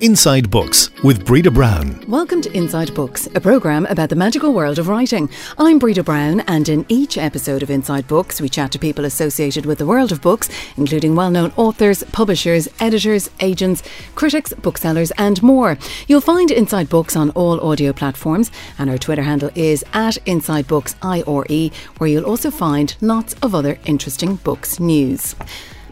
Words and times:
Inside 0.00 0.50
Books 0.50 0.88
with 1.04 1.26
Breda 1.26 1.50
Brown. 1.50 2.02
Welcome 2.08 2.40
to 2.40 2.52
Inside 2.56 2.94
Books, 2.94 3.28
a 3.34 3.40
programme 3.40 3.84
about 3.84 4.08
the 4.08 4.16
magical 4.16 4.54
world 4.54 4.78
of 4.78 4.88
writing. 4.88 5.28
I'm 5.58 5.78
Breda 5.78 6.02
Brown, 6.02 6.40
and 6.40 6.66
in 6.70 6.86
each 6.88 7.18
episode 7.18 7.62
of 7.62 7.68
Inside 7.68 8.08
Books, 8.08 8.40
we 8.40 8.48
chat 8.48 8.72
to 8.72 8.78
people 8.78 9.04
associated 9.04 9.66
with 9.66 9.76
the 9.76 9.84
world 9.84 10.10
of 10.10 10.22
books, 10.22 10.48
including 10.78 11.16
well 11.16 11.30
known 11.30 11.52
authors, 11.54 12.02
publishers, 12.12 12.66
editors, 12.80 13.28
agents, 13.40 13.82
critics, 14.14 14.54
booksellers, 14.54 15.10
and 15.18 15.42
more. 15.42 15.76
You'll 16.08 16.22
find 16.22 16.50
Inside 16.50 16.88
Books 16.88 17.14
on 17.14 17.28
all 17.32 17.60
audio 17.60 17.92
platforms, 17.92 18.50
and 18.78 18.88
our 18.88 18.96
Twitter 18.96 19.22
handle 19.22 19.50
is 19.54 19.84
at 19.92 20.16
Inside 20.26 20.66
Books 20.66 20.96
IRE, 21.02 21.70
where 21.98 22.08
you'll 22.08 22.24
also 22.24 22.50
find 22.50 22.96
lots 23.02 23.34
of 23.42 23.54
other 23.54 23.78
interesting 23.84 24.36
books 24.36 24.80
news. 24.80 25.36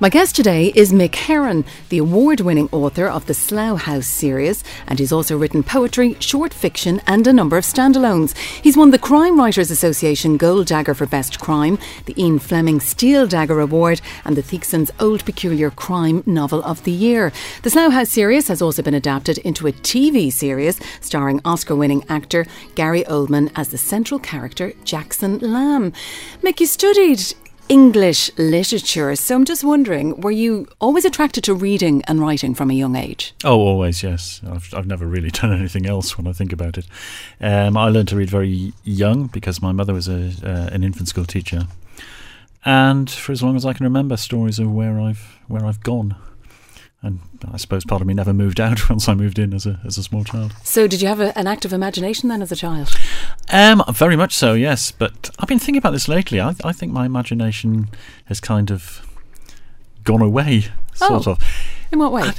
My 0.00 0.10
guest 0.10 0.36
today 0.36 0.72
is 0.76 0.92
Mick 0.92 1.16
Herron, 1.16 1.64
the 1.88 1.98
award 1.98 2.38
winning 2.38 2.68
author 2.70 3.08
of 3.08 3.26
the 3.26 3.34
Slough 3.34 3.80
House 3.80 4.06
series, 4.06 4.62
and 4.86 4.96
he's 4.96 5.10
also 5.10 5.36
written 5.36 5.64
poetry, 5.64 6.14
short 6.20 6.54
fiction, 6.54 7.00
and 7.08 7.26
a 7.26 7.32
number 7.32 7.58
of 7.58 7.64
standalones. 7.64 8.36
He's 8.36 8.76
won 8.76 8.92
the 8.92 8.98
Crime 9.00 9.36
Writers 9.36 9.72
Association 9.72 10.36
Gold 10.36 10.68
Dagger 10.68 10.94
for 10.94 11.06
Best 11.06 11.40
Crime, 11.40 11.80
the 12.06 12.14
Ian 12.16 12.38
Fleming 12.38 12.78
Steel 12.78 13.26
Dagger 13.26 13.58
Award, 13.58 14.00
and 14.24 14.36
the 14.36 14.42
Theakston's 14.42 14.92
Old 15.00 15.24
Peculier 15.24 15.72
Crime 15.72 16.22
Novel 16.26 16.62
of 16.62 16.84
the 16.84 16.92
Year. 16.92 17.32
The 17.64 17.70
Slough 17.70 17.92
House 17.92 18.10
series 18.10 18.46
has 18.46 18.62
also 18.62 18.82
been 18.82 18.94
adapted 18.94 19.38
into 19.38 19.66
a 19.66 19.72
TV 19.72 20.32
series 20.32 20.78
starring 21.00 21.40
Oscar 21.44 21.74
winning 21.74 22.04
actor 22.08 22.46
Gary 22.76 23.02
Oldman 23.02 23.50
as 23.56 23.70
the 23.70 23.78
central 23.78 24.20
character 24.20 24.74
Jackson 24.84 25.40
Lamb. 25.40 25.92
Mick, 26.40 26.60
you 26.60 26.66
studied 26.66 27.34
English 27.68 28.30
literature. 28.38 29.14
So 29.16 29.34
I'm 29.36 29.44
just 29.44 29.64
wondering, 29.64 30.20
were 30.20 30.30
you 30.30 30.66
always 30.80 31.04
attracted 31.04 31.44
to 31.44 31.54
reading 31.54 32.02
and 32.06 32.20
writing 32.20 32.54
from 32.54 32.70
a 32.70 32.74
young 32.74 32.96
age? 32.96 33.34
Oh, 33.44 33.58
always, 33.58 34.02
yes. 34.02 34.40
I've, 34.48 34.72
I've 34.74 34.86
never 34.86 35.06
really 35.06 35.30
done 35.40 35.52
anything 35.52 35.86
else 35.86 36.16
when 36.16 36.26
I 36.26 36.32
think 36.32 36.52
about 36.52 36.78
it. 36.78 36.86
Um, 37.40 37.76
I 37.76 37.88
learned 37.88 38.08
to 38.08 38.16
read 38.16 38.30
very 38.30 38.72
young 38.84 39.26
because 39.26 39.60
my 39.62 39.72
mother 39.72 39.92
was 39.94 40.08
a, 40.08 40.32
uh, 40.42 40.70
an 40.72 40.82
infant 40.82 41.08
school 41.08 41.24
teacher. 41.24 41.62
And 42.64 43.10
for 43.10 43.32
as 43.32 43.42
long 43.42 43.56
as 43.56 43.64
I 43.64 43.72
can 43.72 43.84
remember, 43.84 44.16
stories 44.16 44.58
of 44.58 44.72
where 44.72 45.00
I've 45.00 45.38
where 45.46 45.64
I've 45.64 45.82
gone 45.82 46.16
and 47.00 47.20
I 47.50 47.56
suppose 47.58 47.84
part 47.84 48.00
of 48.00 48.08
me 48.08 48.14
never 48.14 48.32
moved 48.32 48.60
out 48.60 48.90
once 48.90 49.08
I 49.08 49.14
moved 49.14 49.38
in 49.38 49.54
as 49.54 49.66
a 49.66 49.80
as 49.84 49.98
a 49.98 50.02
small 50.02 50.24
child. 50.24 50.54
So, 50.64 50.86
did 50.86 51.00
you 51.00 51.08
have 51.08 51.20
a, 51.20 51.36
an 51.38 51.46
active 51.46 51.72
imagination 51.72 52.28
then 52.28 52.42
as 52.42 52.50
a 52.50 52.56
child? 52.56 52.90
Um, 53.50 53.82
very 53.90 54.16
much 54.16 54.34
so, 54.34 54.54
yes. 54.54 54.90
But 54.90 55.30
I've 55.38 55.48
been 55.48 55.58
thinking 55.58 55.78
about 55.78 55.92
this 55.92 56.08
lately. 56.08 56.40
I, 56.40 56.54
I 56.64 56.72
think 56.72 56.92
my 56.92 57.06
imagination 57.06 57.88
has 58.26 58.40
kind 58.40 58.70
of 58.70 59.06
gone 60.04 60.22
away, 60.22 60.66
sort 60.94 61.26
oh, 61.26 61.32
of. 61.32 61.42
In 61.92 61.98
what 61.98 62.12
way? 62.12 62.22
I, 62.22 62.34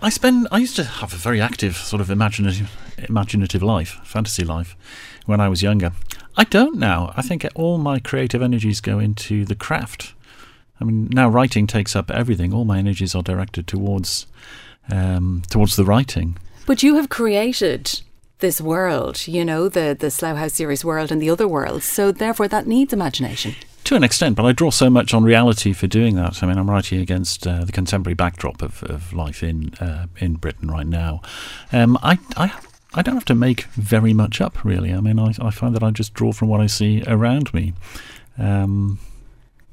I 0.00 0.08
spend. 0.08 0.48
I 0.50 0.58
used 0.58 0.76
to 0.76 0.84
have 0.84 1.12
a 1.12 1.16
very 1.16 1.40
active 1.40 1.76
sort 1.76 2.00
of 2.00 2.10
imaginative, 2.10 2.70
imaginative 3.08 3.62
life, 3.62 4.00
fantasy 4.04 4.44
life, 4.44 4.74
when 5.26 5.40
I 5.40 5.48
was 5.48 5.62
younger. 5.62 5.92
I 6.34 6.44
don't 6.44 6.78
now. 6.78 7.12
I 7.14 7.20
think 7.20 7.46
all 7.54 7.76
my 7.76 7.98
creative 7.98 8.40
energies 8.40 8.80
go 8.80 8.98
into 8.98 9.44
the 9.44 9.54
craft 9.54 10.14
I 10.80 10.84
mean, 10.84 11.08
now 11.12 11.28
writing 11.28 11.66
takes 11.66 11.94
up 11.94 12.10
everything. 12.10 12.52
All 12.52 12.64
my 12.64 12.78
energies 12.78 13.14
are 13.14 13.22
directed 13.22 13.66
towards 13.66 14.26
um, 14.90 15.42
towards 15.48 15.76
the 15.76 15.84
writing. 15.84 16.36
But 16.66 16.82
you 16.82 16.96
have 16.96 17.08
created 17.08 18.00
this 18.38 18.60
world, 18.60 19.26
you 19.26 19.44
know, 19.44 19.68
the 19.68 19.96
the 19.98 20.10
Slough 20.10 20.36
House 20.36 20.54
series 20.54 20.84
world 20.84 21.10
and 21.12 21.22
the 21.22 21.30
other 21.30 21.48
worlds. 21.48 21.84
So 21.84 22.12
therefore, 22.12 22.48
that 22.48 22.66
needs 22.66 22.92
imagination. 22.92 23.54
To 23.84 23.96
an 23.96 24.04
extent, 24.04 24.36
but 24.36 24.44
I 24.44 24.52
draw 24.52 24.70
so 24.70 24.88
much 24.88 25.12
on 25.12 25.24
reality 25.24 25.72
for 25.72 25.88
doing 25.88 26.14
that. 26.14 26.42
I 26.42 26.46
mean, 26.46 26.56
I'm 26.56 26.70
writing 26.70 27.00
against 27.00 27.46
uh, 27.46 27.64
the 27.64 27.72
contemporary 27.72 28.14
backdrop 28.14 28.62
of, 28.62 28.82
of 28.84 29.12
life 29.12 29.42
in 29.42 29.74
uh, 29.80 30.06
in 30.18 30.34
Britain 30.34 30.70
right 30.70 30.86
now. 30.86 31.20
Um, 31.72 31.98
I, 32.02 32.18
I 32.36 32.52
I 32.94 33.02
don't 33.02 33.14
have 33.14 33.24
to 33.26 33.34
make 33.34 33.62
very 33.72 34.12
much 34.12 34.40
up, 34.40 34.64
really. 34.64 34.92
I 34.92 35.00
mean, 35.00 35.18
I, 35.18 35.32
I 35.40 35.50
find 35.50 35.74
that 35.74 35.82
I 35.82 35.90
just 35.90 36.14
draw 36.14 36.32
from 36.32 36.48
what 36.48 36.60
I 36.60 36.66
see 36.66 37.02
around 37.06 37.52
me. 37.54 37.72
Um, 38.38 38.98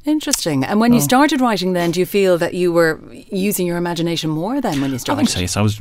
Interesting. 0.05 0.63
And 0.63 0.79
when 0.79 0.93
you 0.93 1.01
started 1.01 1.41
writing, 1.41 1.73
then, 1.73 1.91
do 1.91 1.99
you 1.99 2.05
feel 2.05 2.37
that 2.37 2.53
you 2.53 2.71
were 2.71 3.01
using 3.29 3.67
your 3.67 3.75
imagination 3.75 4.29
more 4.29 4.61
than 4.61 4.79
when 4.79 4.91
you 4.91 4.97
started? 4.97 5.21
I 5.21 5.25
think 5.25 5.29
so. 5.29 5.39
Yes, 5.41 5.57
I 5.57 5.61
was. 5.61 5.79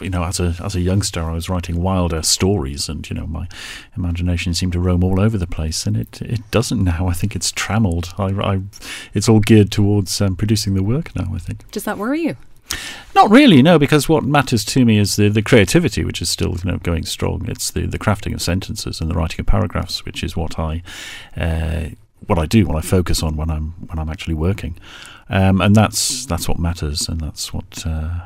You 0.00 0.08
know, 0.10 0.24
as 0.24 0.40
a 0.40 0.56
as 0.64 0.74
a 0.74 0.80
youngster, 0.80 1.22
I 1.22 1.32
was 1.32 1.50
writing 1.50 1.82
wilder 1.82 2.22
stories, 2.22 2.88
and 2.88 3.08
you 3.10 3.14
know, 3.14 3.26
my 3.26 3.46
imagination 3.94 4.54
seemed 4.54 4.72
to 4.72 4.80
roam 4.80 5.04
all 5.04 5.20
over 5.20 5.36
the 5.36 5.46
place, 5.46 5.86
and 5.86 5.98
it 5.98 6.22
it 6.22 6.50
doesn't 6.50 6.82
now. 6.82 7.08
I 7.08 7.12
think 7.12 7.36
it's 7.36 7.52
trammelled. 7.52 8.14
I, 8.16 8.28
I 8.40 8.60
it's 9.12 9.28
all 9.28 9.40
geared 9.40 9.70
towards 9.70 10.18
um, 10.20 10.34
producing 10.34 10.72
the 10.74 10.82
work 10.82 11.14
now. 11.14 11.34
I 11.34 11.38
think. 11.38 11.70
Does 11.70 11.84
that 11.84 11.98
worry 11.98 12.22
you? 12.22 12.36
Not 13.14 13.30
really, 13.30 13.62
no, 13.62 13.78
because 13.78 14.08
what 14.08 14.24
matters 14.24 14.64
to 14.66 14.84
me 14.84 14.98
is 14.98 15.16
the, 15.16 15.28
the 15.28 15.42
creativity, 15.42 16.04
which 16.04 16.22
is 16.22 16.28
still 16.28 16.56
you 16.62 16.70
know 16.70 16.78
going 16.78 17.04
strong. 17.04 17.44
It's 17.48 17.70
the, 17.70 17.86
the 17.86 17.98
crafting 17.98 18.32
of 18.32 18.40
sentences 18.40 19.00
and 19.00 19.10
the 19.10 19.14
writing 19.14 19.40
of 19.40 19.46
paragraphs, 19.46 20.04
which 20.04 20.24
is 20.24 20.36
what 20.36 20.58
I 20.58 20.82
uh, 21.36 21.88
what 22.26 22.38
I 22.38 22.46
do, 22.46 22.66
what 22.66 22.76
I 22.76 22.80
focus 22.80 23.22
on 23.22 23.36
when 23.36 23.50
I'm 23.50 23.74
when 23.86 23.98
I'm 23.98 24.08
actually 24.08 24.34
working, 24.34 24.76
um, 25.28 25.60
and 25.60 25.74
that's 25.74 26.26
that's 26.26 26.48
what 26.48 26.58
matters, 26.58 27.08
and 27.08 27.20
that's 27.20 27.52
what 27.52 27.84
uh, 27.86 28.20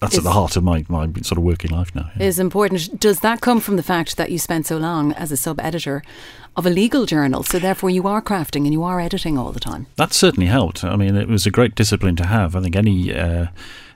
that's 0.00 0.14
is, 0.14 0.18
at 0.18 0.24
the 0.24 0.32
heart 0.32 0.56
of 0.56 0.64
my, 0.64 0.84
my 0.88 1.06
sort 1.22 1.38
of 1.38 1.44
working 1.44 1.70
life 1.70 1.94
now. 1.94 2.10
Yeah. 2.16 2.26
Is 2.26 2.38
important. 2.38 3.00
Does 3.00 3.20
that 3.20 3.40
come 3.40 3.60
from 3.60 3.76
the 3.76 3.82
fact 3.82 4.16
that 4.16 4.30
you 4.30 4.38
spent 4.38 4.66
so 4.66 4.76
long 4.76 5.12
as 5.12 5.32
a 5.32 5.36
sub 5.36 5.60
editor 5.60 6.02
of 6.56 6.66
a 6.66 6.70
legal 6.70 7.06
journal, 7.06 7.42
so 7.42 7.58
therefore 7.58 7.90
you 7.90 8.06
are 8.06 8.22
crafting 8.22 8.64
and 8.64 8.72
you 8.72 8.82
are 8.82 9.00
editing 9.00 9.38
all 9.38 9.52
the 9.52 9.60
time? 9.60 9.86
That 9.96 10.12
certainly 10.12 10.46
helped. 10.46 10.84
I 10.84 10.96
mean, 10.96 11.16
it 11.16 11.28
was 11.28 11.46
a 11.46 11.50
great 11.50 11.74
discipline 11.74 12.16
to 12.16 12.26
have. 12.26 12.54
I 12.54 12.60
think 12.60 12.76
any. 12.76 13.14
Uh, 13.14 13.48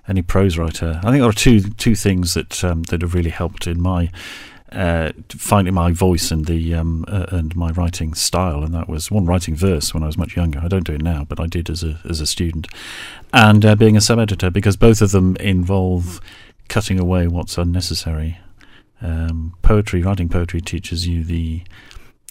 any 0.08 0.20
prose 0.20 0.58
writer. 0.58 1.00
I 1.04 1.10
think 1.12 1.20
there 1.20 1.28
are 1.28 1.32
two 1.32 1.60
two 1.60 1.94
things 1.94 2.34
that 2.34 2.64
um, 2.64 2.82
that 2.84 3.02
have 3.02 3.14
really 3.14 3.30
helped 3.30 3.68
in 3.68 3.80
my 3.80 4.10
uh, 4.72 5.12
finding 5.28 5.74
my 5.74 5.92
voice 5.92 6.30
and 6.30 6.46
the 6.46 6.74
um, 6.74 7.04
uh, 7.08 7.26
and 7.28 7.54
my 7.54 7.70
writing 7.70 8.14
style, 8.14 8.62
and 8.62 8.74
that 8.74 8.88
was 8.88 9.10
one 9.10 9.26
writing 9.26 9.54
verse 9.54 9.92
when 9.92 10.02
I 10.02 10.06
was 10.06 10.16
much 10.16 10.36
younger. 10.36 10.60
I 10.60 10.68
don't 10.68 10.86
do 10.86 10.94
it 10.94 11.02
now, 11.02 11.24
but 11.24 11.38
I 11.38 11.46
did 11.46 11.70
as 11.70 11.82
a 11.82 12.00
as 12.08 12.20
a 12.20 12.26
student, 12.26 12.66
and 13.32 13.64
uh, 13.64 13.76
being 13.76 13.96
a 13.96 14.00
sub 14.00 14.18
editor 14.18 14.50
because 14.50 14.76
both 14.76 15.02
of 15.02 15.10
them 15.10 15.36
involve 15.36 16.20
cutting 16.68 16.98
away 16.98 17.26
what's 17.26 17.58
unnecessary. 17.58 18.38
Um, 19.00 19.54
poetry, 19.62 20.02
writing 20.02 20.28
poetry, 20.28 20.60
teaches 20.60 21.06
you 21.06 21.24
the 21.24 21.62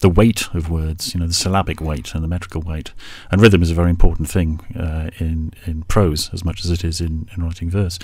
the 0.01 0.09
weight 0.09 0.53
of 0.53 0.69
words, 0.69 1.13
you 1.13 1.19
know, 1.19 1.28
the 1.28 1.34
syllabic 1.34 1.79
weight 1.79 2.13
and 2.13 2.23
the 2.23 2.28
metrical 2.28 2.62
weight. 2.62 2.91
And 3.31 3.39
rhythm 3.39 3.62
is 3.62 3.72
a 3.72 3.75
very 3.75 3.89
important 3.89 4.29
thing 4.29 4.59
uh, 4.75 5.12
in 5.19 5.53
in 5.66 5.84
prose 5.84 6.29
as 6.34 6.44
much 6.44 6.66
as 6.66 6.72
it 6.72 6.84
is 6.84 7.00
in, 7.00 7.29
in 7.35 7.44
writing 7.44 7.69
verse. 7.69 7.97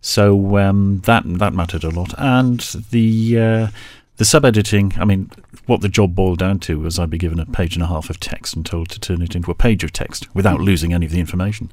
So 0.00 0.56
um, 0.58 1.02
that 1.04 1.24
that 1.26 1.52
mattered 1.52 1.84
a 1.84 1.90
lot. 1.90 2.14
And 2.18 2.60
the 2.90 3.38
uh, 3.38 3.68
the 4.16 4.24
sub 4.24 4.44
editing, 4.44 4.92
I 4.98 5.04
mean, 5.06 5.30
what 5.66 5.80
the 5.80 5.88
job 5.88 6.14
boiled 6.14 6.38
down 6.38 6.58
to 6.60 6.78
was 6.78 6.98
I'd 6.98 7.10
be 7.10 7.16
given 7.16 7.40
a 7.40 7.46
page 7.46 7.74
and 7.74 7.82
a 7.82 7.86
half 7.86 8.10
of 8.10 8.20
text 8.20 8.54
and 8.54 8.66
told 8.66 8.90
to 8.90 9.00
turn 9.00 9.22
it 9.22 9.34
into 9.34 9.50
a 9.50 9.54
page 9.54 9.82
of 9.82 9.92
text 9.92 10.32
without 10.34 10.60
losing 10.60 10.92
any 10.92 11.06
of 11.06 11.12
the 11.12 11.20
information. 11.20 11.72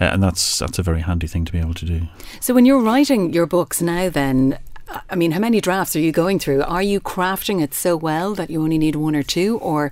Uh, 0.00 0.04
and 0.04 0.22
that's 0.22 0.58
that's 0.58 0.78
a 0.78 0.82
very 0.82 1.00
handy 1.00 1.26
thing 1.26 1.44
to 1.46 1.52
be 1.52 1.58
able 1.58 1.74
to 1.74 1.86
do. 1.86 2.02
So 2.40 2.54
when 2.54 2.64
you're 2.64 2.82
writing 2.82 3.32
your 3.32 3.46
books 3.46 3.80
now, 3.80 4.08
then 4.08 4.58
I 4.88 5.16
mean, 5.16 5.32
how 5.32 5.40
many 5.40 5.60
drafts 5.60 5.96
are 5.96 6.00
you 6.00 6.12
going 6.12 6.38
through? 6.38 6.62
Are 6.62 6.82
you 6.82 7.00
crafting 7.00 7.62
it 7.62 7.74
so 7.74 7.96
well 7.96 8.34
that 8.34 8.50
you 8.50 8.62
only 8.62 8.78
need 8.78 8.96
one 8.96 9.16
or 9.16 9.22
two, 9.22 9.58
or 9.58 9.90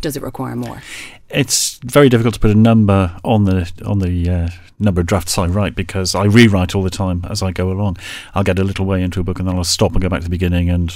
does 0.00 0.16
it 0.16 0.22
require 0.22 0.56
more? 0.56 0.82
It's 1.30 1.78
very 1.84 2.08
difficult 2.08 2.34
to 2.34 2.40
put 2.40 2.50
a 2.50 2.54
number 2.54 3.16
on 3.24 3.44
the 3.44 3.70
on 3.84 4.00
the 4.00 4.28
uh, 4.28 4.48
number 4.78 5.00
of 5.00 5.06
drafts 5.06 5.38
I 5.38 5.46
write 5.46 5.74
because 5.74 6.14
I 6.14 6.24
rewrite 6.24 6.74
all 6.74 6.82
the 6.82 6.90
time 6.90 7.24
as 7.30 7.42
I 7.42 7.52
go 7.52 7.70
along. 7.70 7.96
I'll 8.34 8.44
get 8.44 8.58
a 8.58 8.64
little 8.64 8.84
way 8.84 9.02
into 9.02 9.20
a 9.20 9.22
book 9.22 9.38
and 9.38 9.48
then 9.48 9.56
I'll 9.56 9.64
stop 9.64 9.92
and 9.92 10.02
go 10.02 10.08
back 10.08 10.20
to 10.20 10.24
the 10.24 10.30
beginning 10.30 10.68
and 10.68 10.94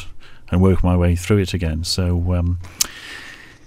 and 0.50 0.60
work 0.60 0.84
my 0.84 0.96
way 0.96 1.16
through 1.16 1.38
it 1.38 1.54
again. 1.54 1.84
So 1.84 2.34
um, 2.34 2.58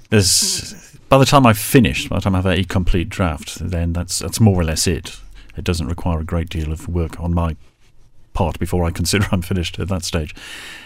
there's 0.09 0.97
by 1.09 1.17
the 1.17 1.25
time 1.25 1.45
I've 1.45 1.57
finished, 1.57 2.09
by 2.09 2.17
the 2.17 2.21
time 2.21 2.35
I 2.35 2.39
have 2.39 2.45
a 2.45 2.63
complete 2.63 3.09
draft, 3.09 3.59
then 3.59 3.93
that's 3.93 4.19
that's 4.19 4.39
more 4.39 4.59
or 4.59 4.63
less 4.63 4.85
it. 4.85 5.19
It 5.57 5.63
doesn't 5.63 5.87
require 5.87 6.19
a 6.19 6.23
great 6.23 6.49
deal 6.49 6.71
of 6.71 6.87
work 6.87 7.19
on 7.19 7.33
my 7.33 7.55
before 8.59 8.85
I 8.85 8.91
consider 8.91 9.27
I'm 9.31 9.41
finished 9.41 9.79
at 9.79 9.87
that 9.89 10.03
stage. 10.03 10.33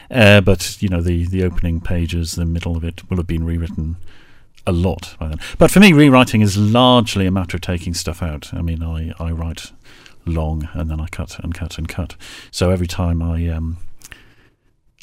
Uh, 0.09 0.41
but 0.41 0.81
you 0.81 0.89
know, 0.89 1.01
the 1.01 1.25
the 1.25 1.43
opening 1.43 1.81
pages, 1.81 2.35
the 2.35 2.45
middle 2.45 2.75
of 2.75 2.83
it 2.83 3.09
will 3.09 3.17
have 3.17 3.27
been 3.27 3.43
rewritten 3.45 3.97
a 4.65 4.71
lot 4.71 5.15
by 5.19 5.27
then. 5.27 5.39
But 5.57 5.71
for 5.71 5.79
me, 5.79 5.93
rewriting 5.93 6.41
is 6.41 6.57
largely 6.57 7.25
a 7.25 7.31
matter 7.31 7.57
of 7.57 7.61
taking 7.61 7.93
stuff 7.93 8.21
out. 8.21 8.53
I 8.53 8.61
mean, 8.61 8.83
I 8.83 9.13
I 9.19 9.31
write 9.31 9.71
long 10.25 10.69
and 10.73 10.89
then 10.89 10.99
I 10.99 11.07
cut 11.07 11.39
and 11.39 11.53
cut 11.53 11.77
and 11.77 11.87
cut. 11.87 12.15
So 12.51 12.69
every 12.69 12.87
time 12.87 13.21
I 13.21 13.47
um, 13.49 13.77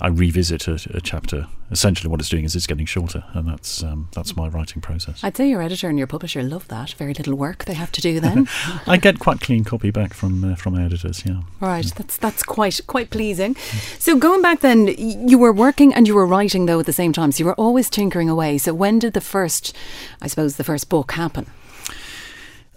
I 0.00 0.08
revisit 0.08 0.66
a, 0.66 0.74
a, 0.94 1.00
chapter. 1.00 1.46
Essentially, 1.70 2.10
what 2.10 2.20
it's 2.20 2.28
doing 2.28 2.44
is 2.44 2.56
it's 2.56 2.66
getting 2.66 2.86
shorter, 2.86 3.22
and 3.32 3.46
that's 3.46 3.82
um, 3.82 4.08
that's 4.12 4.34
my 4.34 4.48
writing 4.48 4.80
process. 4.80 5.22
I'd 5.22 5.36
say 5.36 5.48
your 5.48 5.62
editor 5.62 5.88
and 5.88 5.98
your 5.98 6.06
publisher 6.06 6.42
love 6.42 6.66
that. 6.68 6.92
Very 6.92 7.14
little 7.14 7.34
work 7.34 7.66
they 7.66 7.74
have 7.74 7.92
to 7.92 8.00
do 8.00 8.18
then. 8.18 8.48
I 8.86 8.96
get 8.96 9.18
quite 9.18 9.40
clean 9.40 9.64
copy 9.64 9.90
back 9.90 10.14
from 10.14 10.42
uh, 10.42 10.54
from 10.56 10.74
my 10.74 10.84
editors. 10.84 11.24
Yeah. 11.24 11.42
Right. 11.60 11.86
That's 11.96 12.16
that's 12.16 12.42
quite 12.42 12.80
quite 12.86 13.10
pleasing. 13.10 13.56
So 13.98 14.16
going 14.16 14.42
back 14.42 14.60
then, 14.60 14.88
you 14.98 15.38
were 15.38 15.52
working 15.52 15.94
and 15.94 16.08
you 16.08 16.14
were 16.14 16.26
writing 16.26 16.66
though 16.66 16.80
at 16.80 16.86
the 16.86 16.92
same 16.92 17.12
time. 17.12 17.30
So 17.32 17.40
you 17.40 17.46
were 17.46 17.54
always 17.54 17.90
tinkering 17.90 18.28
away. 18.28 18.58
So 18.58 18.74
when 18.74 18.98
did 18.98 19.12
the 19.12 19.20
first, 19.20 19.76
I 20.20 20.26
suppose, 20.26 20.56
the 20.56 20.64
first 20.64 20.88
book 20.88 21.12
happen? 21.12 21.46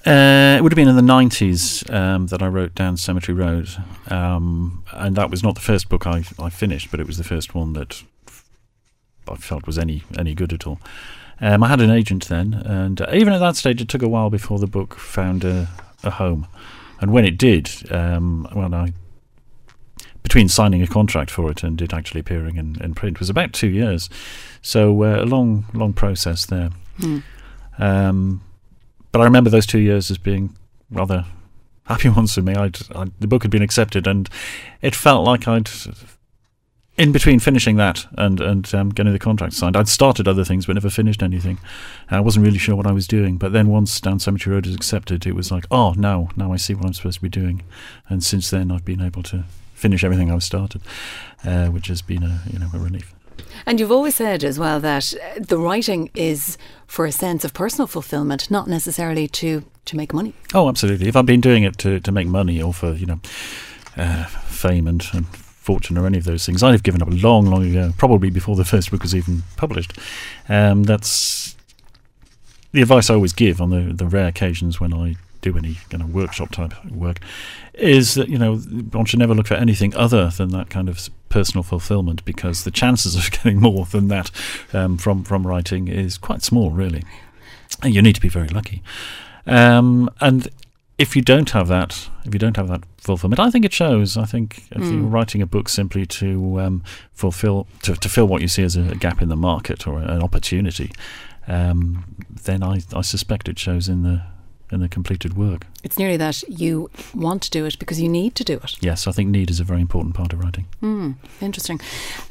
Uh, 0.06 0.58
it 0.58 0.62
would 0.62 0.72
have 0.72 0.76
been 0.76 0.90
in 0.90 0.98
the 0.98 1.02
90s 1.02 1.90
um, 1.94 2.28
that 2.28 2.42
I 2.42 2.48
wrote 2.48 2.76
down 2.76 2.98
Cemetery 2.98 3.38
Road. 3.38 3.70
Um, 4.10 4.84
and 4.92 5.16
that 5.16 5.30
was 5.30 5.44
not 5.44 5.56
the 5.56 5.62
first 5.62 5.88
book 5.88 6.06
I, 6.06 6.24
I 6.38 6.50
finished, 6.50 6.92
but 6.92 7.00
it 7.00 7.08
was 7.08 7.18
the 7.18 7.24
first 7.24 7.56
one 7.56 7.72
that 7.74 8.04
I 9.30 9.36
felt 9.36 9.66
was 9.66 9.78
any, 9.78 10.04
any 10.18 10.36
good 10.36 10.52
at 10.52 10.68
all. 10.68 10.80
Um, 11.40 11.64
I 11.64 11.70
had 11.70 11.82
an 11.82 11.90
agent 11.90 12.28
then, 12.28 12.54
and 12.54 13.02
even 13.14 13.34
at 13.34 13.40
that 13.40 13.56
stage, 13.56 13.82
it 13.82 13.90
took 13.90 14.02
a 14.02 14.08
while 14.08 14.30
before 14.30 14.60
the 14.60 14.68
book 14.68 14.96
found 14.96 15.44
a, 15.44 15.68
a 16.04 16.12
home. 16.12 16.48
And 17.02 17.12
when 17.12 17.26
it 17.26 17.38
did, 17.38 17.70
um, 17.92 18.48
when 18.54 18.74
I 18.74 18.94
between 20.22 20.48
signing 20.48 20.82
a 20.82 20.88
contract 20.88 21.30
for 21.30 21.52
it 21.52 21.64
and 21.64 21.82
it 21.82 21.94
actually 21.94 22.22
appearing 22.22 22.56
in, 22.56 22.82
in 22.82 22.96
print 22.96 23.20
was 23.20 23.30
about 23.30 23.52
two 23.52 23.68
years. 23.68 24.10
So 24.62 25.04
uh, 25.04 25.22
a 25.22 25.26
long, 25.26 25.66
long 25.74 25.92
process 25.94 26.46
there. 26.46 26.70
Mm. 27.00 27.24
Um, 27.78 28.42
but 29.14 29.22
I 29.22 29.26
remember 29.26 29.50
those 29.50 29.68
two 29.68 29.80
years 29.80 30.12
as 30.12 30.18
being 30.18 30.58
rather 30.92 31.26
happy 31.86 32.10
ones 32.20 32.34
for 32.34 32.42
me. 32.42 32.56
I'd, 32.56 32.78
I'd, 32.94 33.12
the 33.20 33.28
book 33.28 33.44
had 33.44 33.52
been 33.52 33.62
accepted, 33.62 34.08
and 34.08 34.28
it 34.82 34.96
felt 34.96 35.26
like 35.26 35.48
I'd, 35.48 35.70
in 36.98 37.12
between 37.12 37.40
finishing 37.40 37.78
that 37.78 38.06
and 38.18 38.42
and 38.42 38.74
um, 38.74 38.90
getting 38.90 39.14
the 39.14 39.20
contract 39.20 39.54
signed, 39.54 39.78
I'd 39.78 39.88
started 39.88 40.28
other 40.28 40.44
things 40.44 40.66
but 40.66 40.74
never 40.74 40.90
finished 40.90 41.24
anything. 41.24 41.60
I 42.10 42.20
wasn't 42.20 42.46
really 42.46 42.58
sure 42.58 42.76
what 42.76 42.88
I 42.88 42.92
was 42.92 43.08
doing. 43.08 43.38
But 43.38 43.54
then 43.54 43.68
once 43.68 44.02
Down 44.02 44.20
Cemetery 44.20 44.56
Road 44.56 44.66
was 44.66 44.76
accepted, 44.76 45.26
it 45.26 45.36
was 45.36 45.52
like, 45.52 45.66
oh, 45.72 45.94
now 45.94 46.30
now 46.36 46.52
I 46.52 46.58
see 46.58 46.74
what 46.74 46.86
I'm 46.86 46.94
supposed 46.94 47.18
to 47.18 47.22
be 47.22 47.30
doing. 47.30 47.62
And 48.10 48.24
since 48.24 48.50
then, 48.50 48.72
I've 48.72 48.86
been 48.86 49.02
able 49.02 49.24
to 49.24 49.46
finish 49.76 50.04
everything 50.04 50.32
I've 50.32 50.44
started, 50.44 50.82
uh, 51.46 51.68
which 51.68 51.88
has 51.88 52.02
been 52.02 52.24
a 52.24 52.42
you 52.52 52.58
know 52.58 52.70
a 52.74 52.80
relief. 52.80 53.14
And 53.66 53.80
you've 53.80 53.92
always 53.92 54.16
said 54.16 54.44
as 54.44 54.60
well 54.60 54.80
that 54.80 55.14
the 55.40 55.58
writing 55.58 56.10
is 56.14 56.58
for 56.88 57.06
a 57.06 57.12
sense 57.12 57.46
of 57.46 57.54
personal 57.54 57.88
fulfillment, 57.88 58.52
not 58.52 58.68
necessarily 58.68 59.28
to, 59.28 59.64
to 59.86 59.96
make 59.96 60.14
money. 60.14 60.34
Oh, 60.54 60.70
absolutely. 60.70 61.08
If 61.08 61.16
I've 61.16 61.26
been 61.26 61.42
doing 61.42 61.64
it 61.64 61.78
to, 61.80 62.00
to 62.00 62.12
make 62.12 62.28
money 62.28 62.62
or 62.62 62.74
for, 62.74 62.94
you 62.94 63.06
know, 63.06 63.20
uh, 63.98 64.26
fame 64.26 64.88
and, 64.88 65.06
and 65.14 65.28
fortune 65.28 65.98
or 65.98 66.06
any 66.06 66.18
of 66.18 66.26
those 66.26 66.46
things, 66.46 66.62
I'd 66.62 66.72
have 66.72 66.84
given 66.84 67.02
up 67.02 67.08
long, 67.12 67.46
long 67.46 67.70
ago, 67.70 67.94
probably 67.98 68.30
before 68.30 68.56
the 68.56 68.66
first 68.74 68.92
book 68.92 69.02
was 69.02 69.16
even 69.16 69.44
published. 69.56 69.98
Um, 70.50 70.84
that's 70.84 71.56
the 72.74 72.82
advice 72.82 73.10
I 73.10 73.14
always 73.14 73.34
give 73.34 73.62
on 73.62 73.70
the, 73.70 73.94
the 73.94 74.06
rare 74.06 74.28
occasions 74.28 74.80
when 74.80 74.94
I 74.94 75.16
do 75.44 75.58
any 75.58 75.78
kind 75.90 76.02
of 76.02 76.14
workshop 76.14 76.52
type 76.52 76.74
work 76.86 77.20
is 77.74 78.16
that 78.16 78.30
you 78.30 78.38
know 78.38 78.56
one 78.56 79.06
should 79.06 79.20
never 79.20 79.36
look 79.36 79.46
for 79.46 79.56
anything 79.56 79.94
other 79.96 80.30
than 80.30 80.50
that 80.50 80.70
kind 80.70 80.90
of 80.90 81.10
personal 81.34 81.64
fulfillment 81.64 82.24
because 82.26 82.64
the 82.64 82.70
chances 82.70 83.16
of 83.16 83.32
getting 83.38 83.60
more 83.60 83.86
than 83.86 84.08
that 84.08 84.30
um, 84.72 84.98
from 84.98 85.24
from 85.24 85.48
writing 85.48 85.88
is 85.88 86.18
quite 86.18 86.44
small, 86.44 86.70
really. 86.70 87.04
You 87.84 88.02
need 88.04 88.14
to 88.14 88.22
be 88.22 88.30
very 88.30 88.50
lucky. 88.50 88.84
Um, 89.48 90.10
and 90.22 90.48
if 91.00 91.16
you 91.16 91.24
don't 91.24 91.50
have 91.50 91.68
that, 91.70 92.10
if 92.24 92.34
you 92.36 92.40
don't 92.40 92.56
have 92.56 92.68
that 92.68 92.84
fulfillment, 92.98 93.40
I 93.40 93.50
think 93.50 93.66
it 93.66 93.74
shows. 93.74 94.16
I 94.16 94.26
think 94.26 94.66
if 94.72 94.84
mm. 94.84 94.92
you're 94.92 95.10
writing 95.10 95.42
a 95.42 95.48
book 95.48 95.70
simply 95.70 96.06
to 96.06 96.62
um, 96.62 96.84
fulfill 97.14 97.66
to, 97.82 97.96
to 97.96 98.08
fill 98.08 98.28
what 98.28 98.44
you 98.44 98.48
see 98.48 98.64
as 98.64 98.76
a 98.76 98.96
gap 98.96 99.20
in 99.20 99.30
the 99.30 99.36
market 99.36 99.88
or 99.88 100.00
an 100.00 100.22
opportunity, 100.22 100.92
um, 101.48 102.06
then 102.30 102.62
I, 102.62 102.82
I 102.94 103.02
suspect 103.02 103.50
it 103.50 103.58
shows 103.58 103.90
in 103.90 104.04
the 104.04 104.22
in 104.74 104.82
the 104.82 104.90
completed 104.90 105.38
work. 105.38 105.68
It's 105.84 105.98
nearly 105.98 106.18
that 106.18 106.44
you 106.50 106.90
want 107.14 107.42
to 107.44 107.50
do 107.50 107.66
it 107.66 107.80
because 107.80 108.02
you 108.02 108.10
need 108.10 108.36
to 108.36 108.44
do 108.44 108.54
it. 108.64 108.78
Yes, 108.82 109.08
I 109.08 109.12
think 109.12 109.30
need 109.30 109.50
is 109.50 109.60
a 109.60 109.64
very 109.64 109.82
important 109.82 110.16
part 110.16 110.34
of 110.34 110.40
writing. 110.40 110.66
Mm, 110.82 111.16
interesting. 111.42 111.80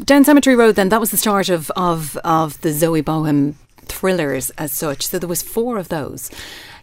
Down 0.05 0.25
Cemetery 0.25 0.57
Road, 0.57 0.75
then, 0.75 0.89
that 0.89 1.01
was 1.01 1.11
the 1.11 1.17
start 1.17 1.49
of, 1.49 1.71
of, 1.77 2.17
of 2.19 2.61
the 2.63 2.73
Zoe 2.73 3.01
Boehm 3.01 3.57
thrillers 3.87 4.51
as 4.51 4.73
such. 4.73 5.07
So 5.07 5.19
there 5.19 5.29
was 5.29 5.43
four 5.43 5.79
of 5.79 5.89
those. 5.89 6.31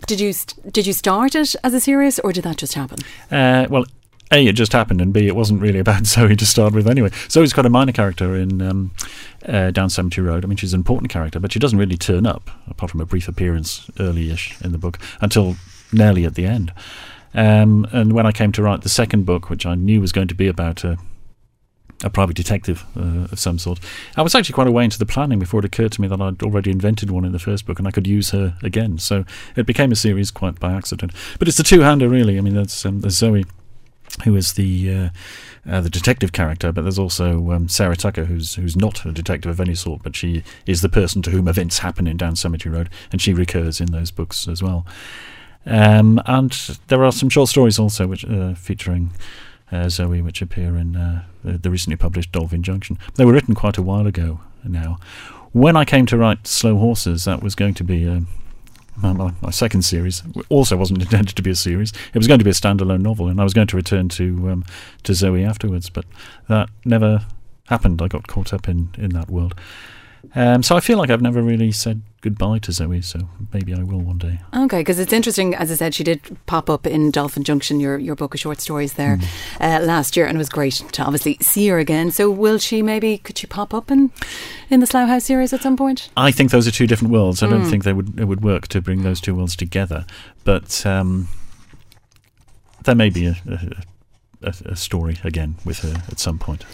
Did 0.07 0.19
you 0.19 0.33
did 0.71 0.88
you 0.88 0.94
start 0.94 1.35
it 1.35 1.56
as 1.63 1.73
a 1.73 1.79
series, 1.79 2.19
or 2.19 2.31
did 2.31 2.44
that 2.45 2.57
just 2.57 2.73
happen? 2.73 3.00
Uh, 3.29 3.67
well, 3.69 3.85
a, 4.31 4.47
it 4.47 4.53
just 4.53 4.73
happened, 4.73 5.01
and 5.01 5.11
B, 5.11 5.27
it 5.27 5.35
wasn't 5.35 5.61
really 5.61 5.79
about 5.79 6.05
Zoe 6.05 6.35
to 6.35 6.45
start 6.45 6.73
with 6.73 6.87
anyway. 6.87 7.09
Zoe's 7.29 7.53
quite 7.53 7.65
a 7.65 7.69
minor 7.69 7.91
character 7.91 8.35
in 8.35 8.61
um, 8.61 8.91
uh, 9.47 9.71
Down 9.71 9.89
Cemetery 9.89 10.27
Road. 10.27 10.43
I 10.43 10.47
mean, 10.47 10.57
she's 10.57 10.73
an 10.73 10.79
important 10.79 11.11
character, 11.11 11.39
but 11.39 11.51
she 11.51 11.59
doesn't 11.59 11.79
really 11.79 11.97
turn 11.97 12.25
up, 12.25 12.49
apart 12.67 12.91
from 12.91 13.01
a 13.01 13.05
brief 13.05 13.27
appearance 13.27 13.89
early-ish 13.99 14.59
in 14.61 14.71
the 14.71 14.77
book, 14.77 14.99
until 15.21 15.55
nearly 15.91 16.25
at 16.25 16.35
the 16.35 16.45
end. 16.45 16.71
Um, 17.33 17.87
and 17.91 18.13
when 18.13 18.25
I 18.25 18.31
came 18.31 18.51
to 18.53 18.63
write 18.63 18.81
the 18.81 18.89
second 18.89 19.25
book, 19.25 19.49
which 19.49 19.65
I 19.65 19.75
knew 19.75 20.01
was 20.01 20.11
going 20.11 20.27
to 20.27 20.35
be 20.35 20.47
about 20.47 20.83
a, 20.83 20.97
a 22.03 22.09
private 22.09 22.35
detective 22.35 22.85
uh, 22.95 23.27
of 23.31 23.39
some 23.39 23.59
sort, 23.59 23.79
I 24.15 24.21
was 24.21 24.33
actually 24.35 24.53
quite 24.53 24.67
a 24.67 24.71
way 24.71 24.83
into 24.83 24.99
the 24.99 25.05
planning 25.05 25.39
before 25.39 25.59
it 25.59 25.65
occurred 25.65 25.91
to 25.93 26.01
me 26.01 26.07
that 26.07 26.21
I'd 26.21 26.41
already 26.43 26.71
invented 26.71 27.11
one 27.11 27.25
in 27.25 27.31
the 27.31 27.39
first 27.39 27.65
book 27.65 27.77
and 27.77 27.87
I 27.87 27.91
could 27.91 28.07
use 28.07 28.31
her 28.31 28.57
again. 28.63 28.97
So 28.97 29.25
it 29.55 29.65
became 29.65 29.91
a 29.91 29.95
series 29.95 30.31
quite 30.31 30.59
by 30.59 30.73
accident. 30.73 31.11
But 31.37 31.47
it's 31.47 31.59
a 31.59 31.63
two-hander, 31.63 32.09
really. 32.09 32.37
I 32.37 32.41
mean, 32.41 32.55
there's, 32.55 32.85
um, 32.85 33.01
there's 33.01 33.17
Zoe 33.17 33.45
who 34.23 34.35
is 34.35 34.53
the 34.53 34.94
uh, 34.94 35.09
uh, 35.69 35.81
the 35.81 35.89
detective 35.89 36.31
character, 36.31 36.71
but 36.71 36.81
there's 36.81 37.00
also 37.00 37.51
um, 37.51 37.67
Sarah 37.67 37.95
Tucker, 37.95 38.25
who's 38.25 38.56
who's 38.56 38.75
not 38.75 39.06
a 39.06 39.11
detective 39.11 39.51
of 39.51 39.59
any 39.59 39.75
sort, 39.75 40.03
but 40.03 40.15
she 40.15 40.44
is 40.65 40.81
the 40.81 40.89
person 40.89 41.21
to 41.23 41.31
whom 41.31 41.47
events 41.47 41.79
happen 41.79 42.07
in 42.07 42.17
Down 42.17 42.35
Cemetery 42.35 42.75
Road, 42.75 42.89
and 43.11 43.21
she 43.21 43.33
recurs 43.33 43.79
in 43.79 43.91
those 43.91 44.11
books 44.11 44.47
as 44.47 44.63
well. 44.63 44.85
Um, 45.65 46.21
and 46.25 46.51
there 46.88 47.03
are 47.03 47.11
some 47.11 47.29
short 47.29 47.50
stories 47.50 47.77
also 47.77 48.07
which 48.07 48.25
uh, 48.25 48.56
featuring 48.56 49.11
uh, 49.71 49.89
Zoe, 49.89 50.21
which 50.21 50.41
appear 50.41 50.75
in 50.77 50.95
uh, 50.95 51.23
the 51.44 51.69
recently 51.69 51.97
published 51.97 52.31
Dolphin 52.31 52.63
Junction. 52.63 52.97
They 53.15 53.25
were 53.25 53.33
written 53.33 53.55
quite 53.55 53.77
a 53.77 53.83
while 53.83 54.07
ago 54.07 54.39
now. 54.63 54.97
When 55.51 55.75
I 55.75 55.85
came 55.85 56.05
to 56.07 56.17
write 56.17 56.47
Slow 56.47 56.77
Horses, 56.77 57.25
that 57.25 57.41
was 57.41 57.55
going 57.55 57.73
to 57.75 57.83
be 57.83 58.05
a, 58.05 58.21
my, 59.01 59.34
my, 59.42 59.51
second 59.51 59.84
series 59.84 60.24
also 60.50 60.78
wasn't 60.78 61.01
intended 61.04 61.36
to 61.36 61.42
be 61.42 61.51
a 61.51 61.56
series. 61.56 61.92
It 62.13 62.18
was 62.18 62.28
going 62.28 62.40
to 62.40 62.44
be 62.44 62.51
a 62.51 62.54
standalone 62.54 63.01
novel, 63.01 63.28
and 63.28 63.40
I 63.40 63.44
was 63.44 63.54
going 63.54 63.68
to 63.68 63.75
return 63.75 64.10
to 64.10 64.50
um, 64.50 64.66
to 65.04 65.13
Zoe 65.13 65.44
afterwards, 65.44 65.90
but 65.90 66.06
that 66.48 66.69
never 66.86 67.25
happened. 67.68 68.01
I 68.01 68.07
got 68.07 68.28
caught 68.28 68.54
up 68.54 68.68
in, 68.68 68.90
in 68.98 69.12
that 69.12 69.30
world. 69.30 69.56
Um, 70.36 70.63
so 70.63 70.75
I 70.75 70.80
feel 70.80 70.98
like 70.98 71.10
I've 71.10 71.21
never 71.21 71.42
really 71.42 71.71
said 71.71 72.01
goodbye 72.21 72.60
to 72.60 72.71
Zoe, 72.71 73.01
so 73.01 73.19
maybe 73.54 73.74
I 73.74 73.83
will 73.83 74.00
one 74.00 74.18
day. 74.18 74.39
Okay, 74.54 74.80
because 74.80 75.00
it's 75.00 75.13
interesting. 75.13 75.56
As 75.56 75.71
I 75.71 75.75
said, 75.75 75.94
she 75.94 76.04
did 76.04 76.21
pop 76.45 76.69
up 76.69 76.86
in 76.86 77.12
Dolphin 77.12 77.44
Junction, 77.44 77.80
your 77.80 77.98
your 77.98 78.16
book 78.16 78.33
of 78.33 78.39
short 78.39 78.60
stories 78.60 78.94
there 78.94 79.18
mm. 79.18 79.25
uh, 79.60 79.83
last 79.83 80.18
year, 80.18 80.25
and 80.25 80.36
it 80.36 80.39
was 80.39 80.50
great 80.50 80.74
to 80.92 81.04
obviously 81.04 81.38
see 81.42 81.68
her 81.68 81.80
again. 81.80 82.12
So 82.12 82.30
will 82.30 82.57
she 82.57 82.81
maybe 82.81 83.18
could 83.18 83.38
she 83.38 83.48
pop 83.48 83.74
up 83.74 83.89
in 83.89 84.12
in 84.69 84.80
the 84.80 84.88
Slough 84.88 85.10
House 85.10 85.25
series 85.25 85.54
at 85.54 85.62
some 85.62 85.77
point? 85.77 86.10
I 86.18 86.31
think 86.31 86.51
those 86.51 86.68
are 86.68 86.72
two 86.72 86.88
different 86.88 87.13
worlds. 87.13 87.42
I 87.42 87.48
mm. 87.48 87.51
don't 87.51 87.62
hmm. 87.63 87.69
think 87.69 87.83
they 87.83 87.94
would 87.94 88.19
it 88.19 88.25
would 88.25 88.44
work 88.44 88.68
to 88.69 88.81
bring 88.81 89.04
those 89.04 89.22
two 89.22 89.36
worlds 89.36 89.56
together, 89.56 90.06
but 90.44 90.86
um, 90.86 91.27
there 92.83 92.95
may 92.95 93.10
be 93.10 93.27
a, 93.27 93.36
a, 94.42 94.54
a 94.65 94.75
story 94.75 95.18
again 95.24 95.56
with 95.65 95.80
her 95.80 96.03
at 96.10 96.20
some 96.20 96.38
point. 96.38 96.65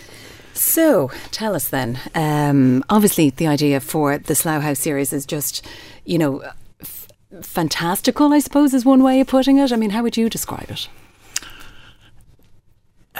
So, 0.56 1.12
tell 1.32 1.54
us 1.54 1.68
then. 1.68 2.00
Um, 2.16 2.84
obviously, 2.90 3.30
the 3.30 3.46
idea 3.46 3.82
for 3.82 4.18
the 4.18 4.36
Slough 4.36 4.64
House 4.64 4.80
series 4.80 5.12
is 5.12 5.26
just, 5.26 5.66
you 6.06 6.18
know, 6.18 6.42
f- 6.82 7.10
fantastical, 7.42 8.32
I 8.32 8.40
suppose, 8.40 8.74
is 8.74 8.86
one 8.86 9.04
way 9.04 9.20
of 9.20 9.28
putting 9.28 9.58
it. 9.58 9.74
I 9.74 9.76
mean, 9.76 9.90
how 9.90 10.02
would 10.02 10.16
you 10.16 10.30
describe 10.30 10.72
it? 10.72 10.88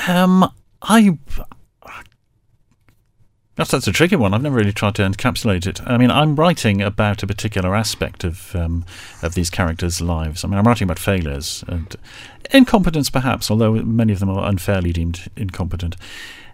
Um, 0.08 0.50
I. 0.82 1.18
That's, 3.56 3.72
that's 3.72 3.88
a 3.88 3.92
tricky 3.94 4.18
one. 4.18 4.34
I've 4.34 4.42
never 4.42 4.58
really 4.58 4.74
tried 4.74 4.96
to 4.96 5.04
encapsulate 5.04 5.66
it. 5.66 5.82
I 5.88 5.98
mean, 5.98 6.12
I'm 6.12 6.36
writing 6.36 6.82
about 6.82 7.24
a 7.24 7.28
particular 7.28 7.74
aspect 7.74 8.24
of 8.26 8.54
um, 8.56 8.86
of 9.22 9.34
these 9.34 9.50
characters' 9.50 10.02
lives. 10.02 10.44
I 10.44 10.48
mean, 10.48 10.58
I'm 10.58 10.68
writing 10.68 10.86
about 10.86 11.00
failures 11.00 11.64
and 11.68 11.96
incompetence, 12.52 13.10
perhaps, 13.10 13.50
although 13.50 13.74
many 13.74 14.12
of 14.12 14.20
them 14.20 14.30
are 14.30 14.48
unfairly 14.48 14.92
deemed 14.92 15.30
incompetent. 15.38 15.96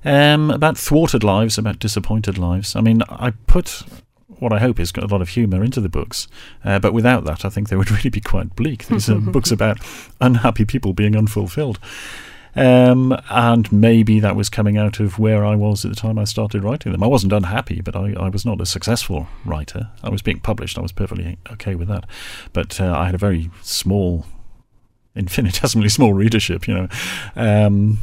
Um, 0.05 0.51
about 0.51 0.77
thwarted 0.77 1.23
lives, 1.23 1.57
about 1.57 1.79
disappointed 1.79 2.37
lives. 2.37 2.75
I 2.75 2.81
mean, 2.81 3.01
I 3.09 3.31
put 3.47 3.83
what 4.39 4.53
I 4.53 4.59
hope 4.59 4.79
is 4.79 4.91
got 4.91 5.03
a 5.03 5.07
lot 5.07 5.21
of 5.21 5.29
humour 5.29 5.63
into 5.63 5.81
the 5.81 5.89
books, 5.89 6.27
uh, 6.65 6.79
but 6.79 6.93
without 6.93 7.25
that, 7.25 7.45
I 7.45 7.49
think 7.49 7.69
they 7.69 7.75
would 7.75 7.91
really 7.97 8.09
be 8.09 8.21
quite 8.21 8.55
bleak. 8.55 8.87
These 8.87 9.09
are 9.09 9.19
books 9.19 9.51
about 9.51 9.79
unhappy 10.19 10.65
people 10.65 10.93
being 10.93 11.15
unfulfilled. 11.15 11.79
Um, 12.55 13.17
and 13.29 13.71
maybe 13.71 14.19
that 14.19 14.35
was 14.35 14.49
coming 14.49 14.77
out 14.77 14.99
of 14.99 15.17
where 15.19 15.45
I 15.45 15.55
was 15.55 15.85
at 15.85 15.89
the 15.91 15.95
time 15.95 16.19
I 16.19 16.25
started 16.25 16.63
writing 16.63 16.91
them. 16.91 17.03
I 17.03 17.07
wasn't 17.07 17.33
unhappy, 17.33 17.81
but 17.81 17.95
I, 17.95 18.13
I 18.13 18.29
was 18.29 18.45
not 18.45 18.59
a 18.59 18.65
successful 18.65 19.27
writer. 19.45 19.89
I 20.03 20.09
was 20.09 20.21
being 20.21 20.39
published. 20.39 20.77
I 20.77 20.81
was 20.81 20.91
perfectly 20.91 21.37
okay 21.51 21.75
with 21.75 21.87
that. 21.87 22.05
But 22.53 22.79
uh, 22.81 22.93
I 22.97 23.05
had 23.05 23.15
a 23.15 23.19
very 23.19 23.49
small, 23.61 24.25
infinitesimally 25.15 25.89
small 25.89 26.13
readership, 26.13 26.67
you 26.67 26.73
know. 26.73 26.87
Um, 27.35 27.99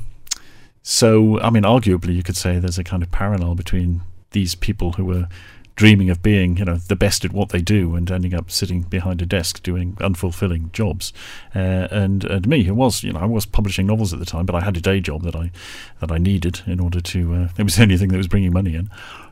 so, 0.83 1.38
I 1.40 1.50
mean, 1.50 1.64
arguably, 1.64 2.14
you 2.14 2.23
could 2.23 2.37
say 2.37 2.59
there's 2.59 2.78
a 2.78 2.85
kind 2.85 3.02
of 3.02 3.11
parallel 3.11 3.55
between 3.55 4.00
these 4.31 4.55
people 4.55 4.93
who 4.93 5.05
were 5.05 5.28
dreaming 5.78 6.11
of 6.11 6.20
being, 6.23 6.56
you 6.56 6.64
know, 6.64 6.76
the 6.76 6.97
best 6.97 7.25
at 7.25 7.32
what 7.32 7.50
they 7.50 7.61
do 7.61 7.94
and 7.94 8.11
ending 8.11 8.35
up 8.35 8.50
sitting 8.50 8.82
behind 8.82 9.23
a 9.23 9.26
desk 9.26 9.62
doing 9.62 9.94
unfulfilling 10.00 10.73
jobs, 10.73 11.12
uh, 11.54 11.87
and 11.90 12.25
and 12.25 12.49
me, 12.49 12.64
who 12.64 12.75
was, 12.75 13.04
you 13.04 13.12
know, 13.12 13.20
I 13.20 13.26
was 13.26 13.47
publishing 13.47 13.87
novels 13.87 14.12
at 14.12 14.18
the 14.18 14.26
time, 14.26 14.44
but 14.44 14.56
I 14.56 14.61
had 14.61 14.76
a 14.76 14.80
day 14.80 15.00
job 15.00 15.23
that 15.23 15.37
I 15.37 15.52
that 16.00 16.11
I 16.11 16.18
needed 16.18 16.62
in 16.66 16.80
order 16.80 17.00
to. 17.00 17.35
Uh, 17.35 17.49
it 17.56 17.62
was 17.62 17.76
the 17.76 17.82
only 17.82 17.97
thing 17.97 18.08
that 18.08 18.16
was 18.16 18.26
bringing 18.26 18.52
money 18.52 18.75
in, 18.75 18.90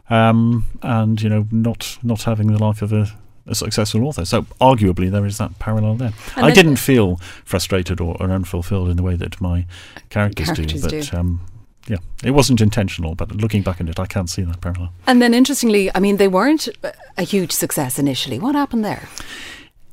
um, 0.09 0.65
and 0.83 1.21
you 1.21 1.29
know, 1.29 1.49
not 1.51 1.99
not 2.03 2.23
having 2.23 2.47
the 2.47 2.65
life 2.65 2.81
of 2.81 2.93
a 2.93 3.11
a 3.49 3.55
successful 3.55 4.05
author. 4.05 4.25
So 4.25 4.43
arguably 4.61 5.11
there 5.11 5.27
is 5.27 5.39
that 5.39 5.59
parallel 5.59 5.95
there. 5.95 6.13
And 6.37 6.47
I 6.47 6.51
didn't 6.51 6.77
feel 6.77 7.17
frustrated 7.45 8.01
or, 8.01 8.17
or 8.21 8.31
unfulfilled 8.31 8.89
in 8.89 8.97
the 8.97 9.05
way 9.05 9.15
that 9.17 9.41
my 9.41 9.67
characters, 10.11 10.47
Characters 10.47 10.83
do, 10.83 10.89
do. 10.89 10.99
but 11.01 11.15
um, 11.15 11.41
yeah, 11.87 11.99
it 12.25 12.33
wasn't 12.33 12.61
intentional. 12.61 13.15
But 13.15 13.33
looking 13.33 13.63
back 13.63 13.81
at 13.81 13.89
it, 13.89 13.99
I 13.99 14.07
can't 14.07 14.29
see 14.29 14.43
that 14.43 14.61
parallel. 14.61 14.93
And 15.07 15.23
then, 15.23 15.35
interestingly, 15.35 15.91
I 15.95 16.01
mean, 16.01 16.17
they 16.17 16.29
weren't 16.29 16.69
a 17.17 17.23
huge 17.23 17.53
success 17.53 17.99
initially. 17.99 18.39
What 18.39 18.55
happened 18.55 18.85
there? 18.85 19.09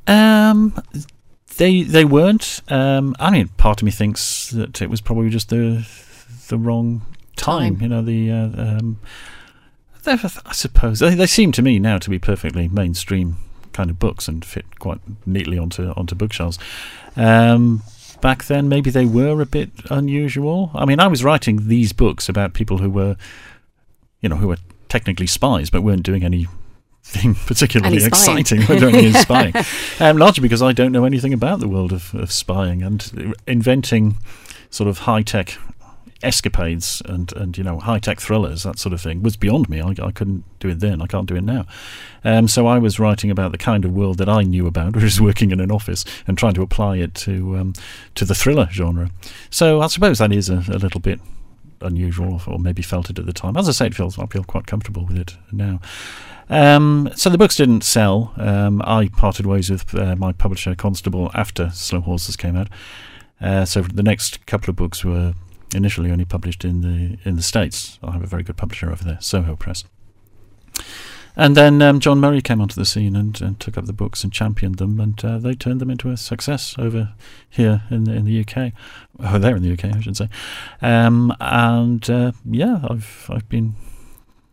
Um, 0.07 0.81
they 1.57 1.83
they 1.83 2.05
weren't. 2.05 2.62
Um, 2.69 3.15
I 3.19 3.31
mean, 3.31 3.50
part 3.57 3.81
of 3.81 3.85
me 3.85 3.91
thinks 3.91 4.50
that 4.51 4.81
it 4.81 4.89
was 4.89 5.01
probably 5.01 5.29
just 5.29 5.50
the 5.50 5.88
the 6.47 6.57
wrong 6.57 7.01
time. 7.35 7.75
Time. 7.75 7.81
You 7.81 7.89
know, 7.89 8.01
the 8.01 8.31
uh, 8.31 8.77
um, 8.77 9.00
I 10.05 10.53
suppose 10.53 11.00
they 11.00 11.15
they 11.15 11.27
seem 11.27 11.51
to 11.53 11.62
me 11.62 11.79
now 11.79 11.97
to 11.97 12.09
be 12.09 12.19
perfectly 12.19 12.67
mainstream 12.67 13.38
kind 13.71 13.89
of 13.89 14.00
books 14.00 14.27
and 14.27 14.43
fit 14.45 14.79
quite 14.79 15.00
neatly 15.25 15.57
onto 15.57 15.89
onto 15.91 16.15
bookshelves. 16.15 16.59
Um, 17.15 17.83
back 18.24 18.46
then, 18.46 18.70
maybe 18.70 18.89
they 18.89 19.06
were 19.06 19.42
a 19.42 19.46
bit 19.46 19.70
unusual. 19.92 20.72
I 20.74 20.86
mean, 20.86 21.01
I 21.01 21.08
was 21.08 21.25
writing 21.25 21.68
these 21.68 21.92
books 21.92 22.30
about 22.30 22.53
people 22.53 22.77
who 22.77 22.89
were, 22.89 23.18
you 24.22 24.30
know, 24.30 24.38
who 24.38 24.48
were 24.48 24.58
technically 24.88 25.27
spies 25.27 25.70
but 25.70 25.84
weren't 25.84 26.03
doing 26.03 26.24
anything 26.24 27.36
particularly 27.46 27.98
Any 27.98 28.06
exciting. 28.06 28.62
We're 28.68 28.80
doing 28.80 28.96
any 28.96 29.12
spying, 29.27 29.53
um, 30.00 30.18
largely 30.18 30.42
because 30.42 30.62
I 30.62 30.72
don't 30.72 30.94
know 30.94 31.03
anything 31.03 31.34
about 31.34 31.60
the 31.60 31.68
world 31.68 31.92
of, 31.92 32.15
of 32.15 32.32
spying 32.32 32.82
and 32.82 33.36
inventing 33.46 34.15
sort 34.70 34.88
of 34.88 35.00
high 35.00 35.24
tech 35.24 35.58
escapades 36.24 37.01
and, 37.06 37.34
and 37.34 37.58
you 37.58 37.63
know 37.63 37.80
high 37.80 38.00
tech 38.00 38.20
thrillers 38.20 38.63
that 38.63 38.80
sort 38.80 38.94
of 38.94 39.01
thing 39.01 39.22
was 39.22 39.36
beyond 39.36 39.70
me. 39.70 39.82
I, 39.82 39.89
I 40.01 40.12
couldn't 40.12 40.44
do 40.60 40.70
it 40.70 40.80
then. 40.80 41.01
I 41.01 41.08
can't 41.08 41.27
do 41.27 41.36
it 41.36 41.44
now. 41.44 41.65
Um, 42.24 42.48
so 42.48 42.68
I 42.68 42.77
was 42.77 43.00
writing 43.00 43.30
about 43.30 43.51
the 43.51 43.58
kind 43.58 43.86
of 43.86 43.92
world 43.92 44.18
that 44.18 44.30
I 44.30 44.44
knew 44.44 44.68
about, 44.68 44.96
which 44.96 45.03
is 45.03 45.22
working 45.22 45.51
in 45.51 45.60
an 45.60 45.72
office 45.72 46.06
and 46.27 46.38
trying 46.38 46.53
to 46.56 46.62
apply 46.62 46.98
it 46.98 47.13
to 47.15 47.58
um, 47.58 47.74
to 48.15 48.25
the 48.25 48.36
thriller 48.36 48.68
genre. 48.72 49.12
So 49.50 49.82
I 49.82 49.88
suppose 49.88 50.20
that 50.20 50.32
is 50.32 50.50
a, 50.50 50.63
a 50.70 50.80
little 50.80 51.01
bit 51.01 51.20
unusual, 51.82 52.42
or 52.48 52.60
maybe 52.60 52.82
felt 52.82 53.10
it 53.10 53.20
at 53.20 53.25
the 53.25 53.34
time. 53.34 53.58
As 53.58 53.68
I 53.68 53.74
say, 53.74 53.88
it 53.88 53.96
feels 53.96 54.18
I 54.18 54.25
feel 54.27 54.44
quite 54.44 54.68
comfortable 54.68 55.06
with 55.06 55.18
it 55.18 55.38
now. 55.51 55.80
Um, 56.50 57.10
so 57.15 57.30
the 57.30 57.38
books 57.38 57.56
didn't 57.56 57.84
sell. 57.84 58.34
Um, 58.38 58.82
I 58.86 59.10
parted 59.10 59.46
ways 59.46 59.70
with 59.70 59.94
uh, 59.96 60.15
my 60.15 60.34
publisher 60.34 60.75
Constable 60.75 61.32
after 61.34 61.70
Slow 61.72 62.01
Horses 62.01 62.36
came 62.36 62.56
out. 62.56 62.68
Uh, 63.42 63.65
so 63.65 63.82
the 63.82 64.03
next 64.03 64.46
couple 64.46 64.70
of 64.70 64.75
books 64.75 65.03
were 65.03 65.34
initially 65.74 66.12
only 66.12 66.25
published 66.25 66.63
in 66.63 66.82
the 66.82 67.18
in 67.27 67.36
the 67.36 67.42
states. 67.42 68.00
I 68.03 68.12
have 68.12 68.24
a 68.24 68.27
very 68.27 68.44
good 68.44 68.58
publisher 68.58 68.92
over 68.92 69.03
there, 69.03 69.18
Soho 69.22 69.56
Press. 69.56 69.84
And 71.36 71.58
then 71.58 71.82
um, 71.82 72.00
John 72.00 72.20
Murray 72.20 72.42
came 72.42 72.62
onto 72.62 72.75
the 72.75 72.86
scene 72.86 73.15
and, 73.15 73.39
and 73.42 73.60
took 73.60 73.75
up 73.75 73.86
the 73.86 73.94
books 73.94 74.24
and 74.24 74.32
championed 74.32 74.75
them, 74.75 75.00
and 75.00 75.24
uh, 75.25 75.39
they 75.39 75.56
turned 75.56 75.82
them 75.82 75.89
into 75.89 76.10
a 76.10 76.18
success 76.18 76.75
over 76.77 77.13
here 77.50 77.84
in 77.89 78.03
the, 78.03 78.13
in 78.13 78.25
the 78.25 78.39
UK. 78.39 78.72
Oh, 79.20 79.39
there 79.39 79.56
in 79.56 79.63
the 79.63 79.74
UK, 79.74 79.86
I 79.96 80.00
should 80.00 80.15
say. 80.15 80.30
Um, 80.82 81.36
and 81.39 82.08
uh, 82.10 82.34
yeah, 82.46 82.82
I've 82.88 83.27
I've 83.30 83.50
been 83.50 83.74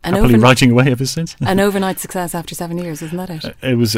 An, 0.03 0.15
happily 0.15 0.39
writing 0.39 0.71
away 0.71 0.91
ever 0.91 1.05
since. 1.05 1.35
an 1.41 1.59
overnight 1.67 1.99
success 1.99 2.33
after 2.33 2.55
seven 2.55 2.79
years, 2.79 3.03
isn't 3.03 3.17
that 3.17 3.29
it? 3.29 3.55
It 3.61 3.75
was 3.75 3.95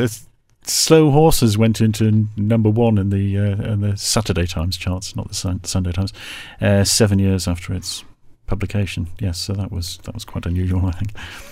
Slow 0.66 1.12
Horses 1.12 1.58
went 1.58 1.82
into 1.82 2.28
number 2.38 2.70
one 2.70 2.98
in 2.98 3.10
the 3.10 3.38
uh, 3.38 3.74
in 3.74 3.82
the 3.82 3.98
Saturday 3.98 4.46
Times 4.48 4.78
charts, 4.78 5.16
not 5.16 5.28
the 5.28 5.34
sun- 5.36 5.64
Sunday 5.64 5.92
Times. 5.92 6.14
Uh, 6.62 6.84
seven 6.84 7.20
years 7.20 7.48
after 7.48 7.74
its 7.74 8.04
publication, 8.48 9.08
yes. 9.20 9.40
So 9.40 9.54
that 9.54 9.72
was 9.72 9.98
that 10.04 10.14
was 10.14 10.26
quite 10.26 10.46
unusual, 10.46 10.86
I 10.86 10.92
think. 10.92 11.12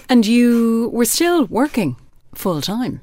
And 0.09 0.25
you 0.25 0.89
were 0.93 1.05
still 1.05 1.45
working 1.45 1.95
full 2.35 2.61
time. 2.61 3.01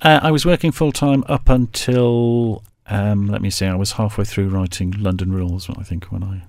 Uh, 0.00 0.20
I 0.22 0.30
was 0.30 0.46
working 0.46 0.70
full 0.72 0.92
time 0.92 1.24
up 1.28 1.48
until 1.48 2.62
um, 2.90 3.26
let 3.26 3.42
me 3.42 3.50
see, 3.50 3.66
I 3.66 3.74
was 3.74 3.92
halfway 3.92 4.24
through 4.24 4.48
writing 4.48 4.92
London 4.92 5.32
Rules, 5.32 5.68
I 5.70 5.82
think, 5.82 6.06
when 6.06 6.22
I 6.24 6.42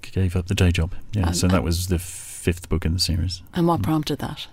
gave 0.00 0.34
up 0.36 0.46
the 0.46 0.54
day 0.54 0.70
job. 0.70 0.94
Yeah, 1.12 1.28
Um, 1.28 1.34
so 1.34 1.46
that 1.48 1.62
was 1.62 1.88
the 1.88 1.98
fifth 1.98 2.68
book 2.68 2.84
in 2.86 2.94
the 2.94 2.98
series. 3.00 3.42
And 3.52 3.66
what 3.66 3.82
prompted 3.82 4.18
that? 4.20 4.46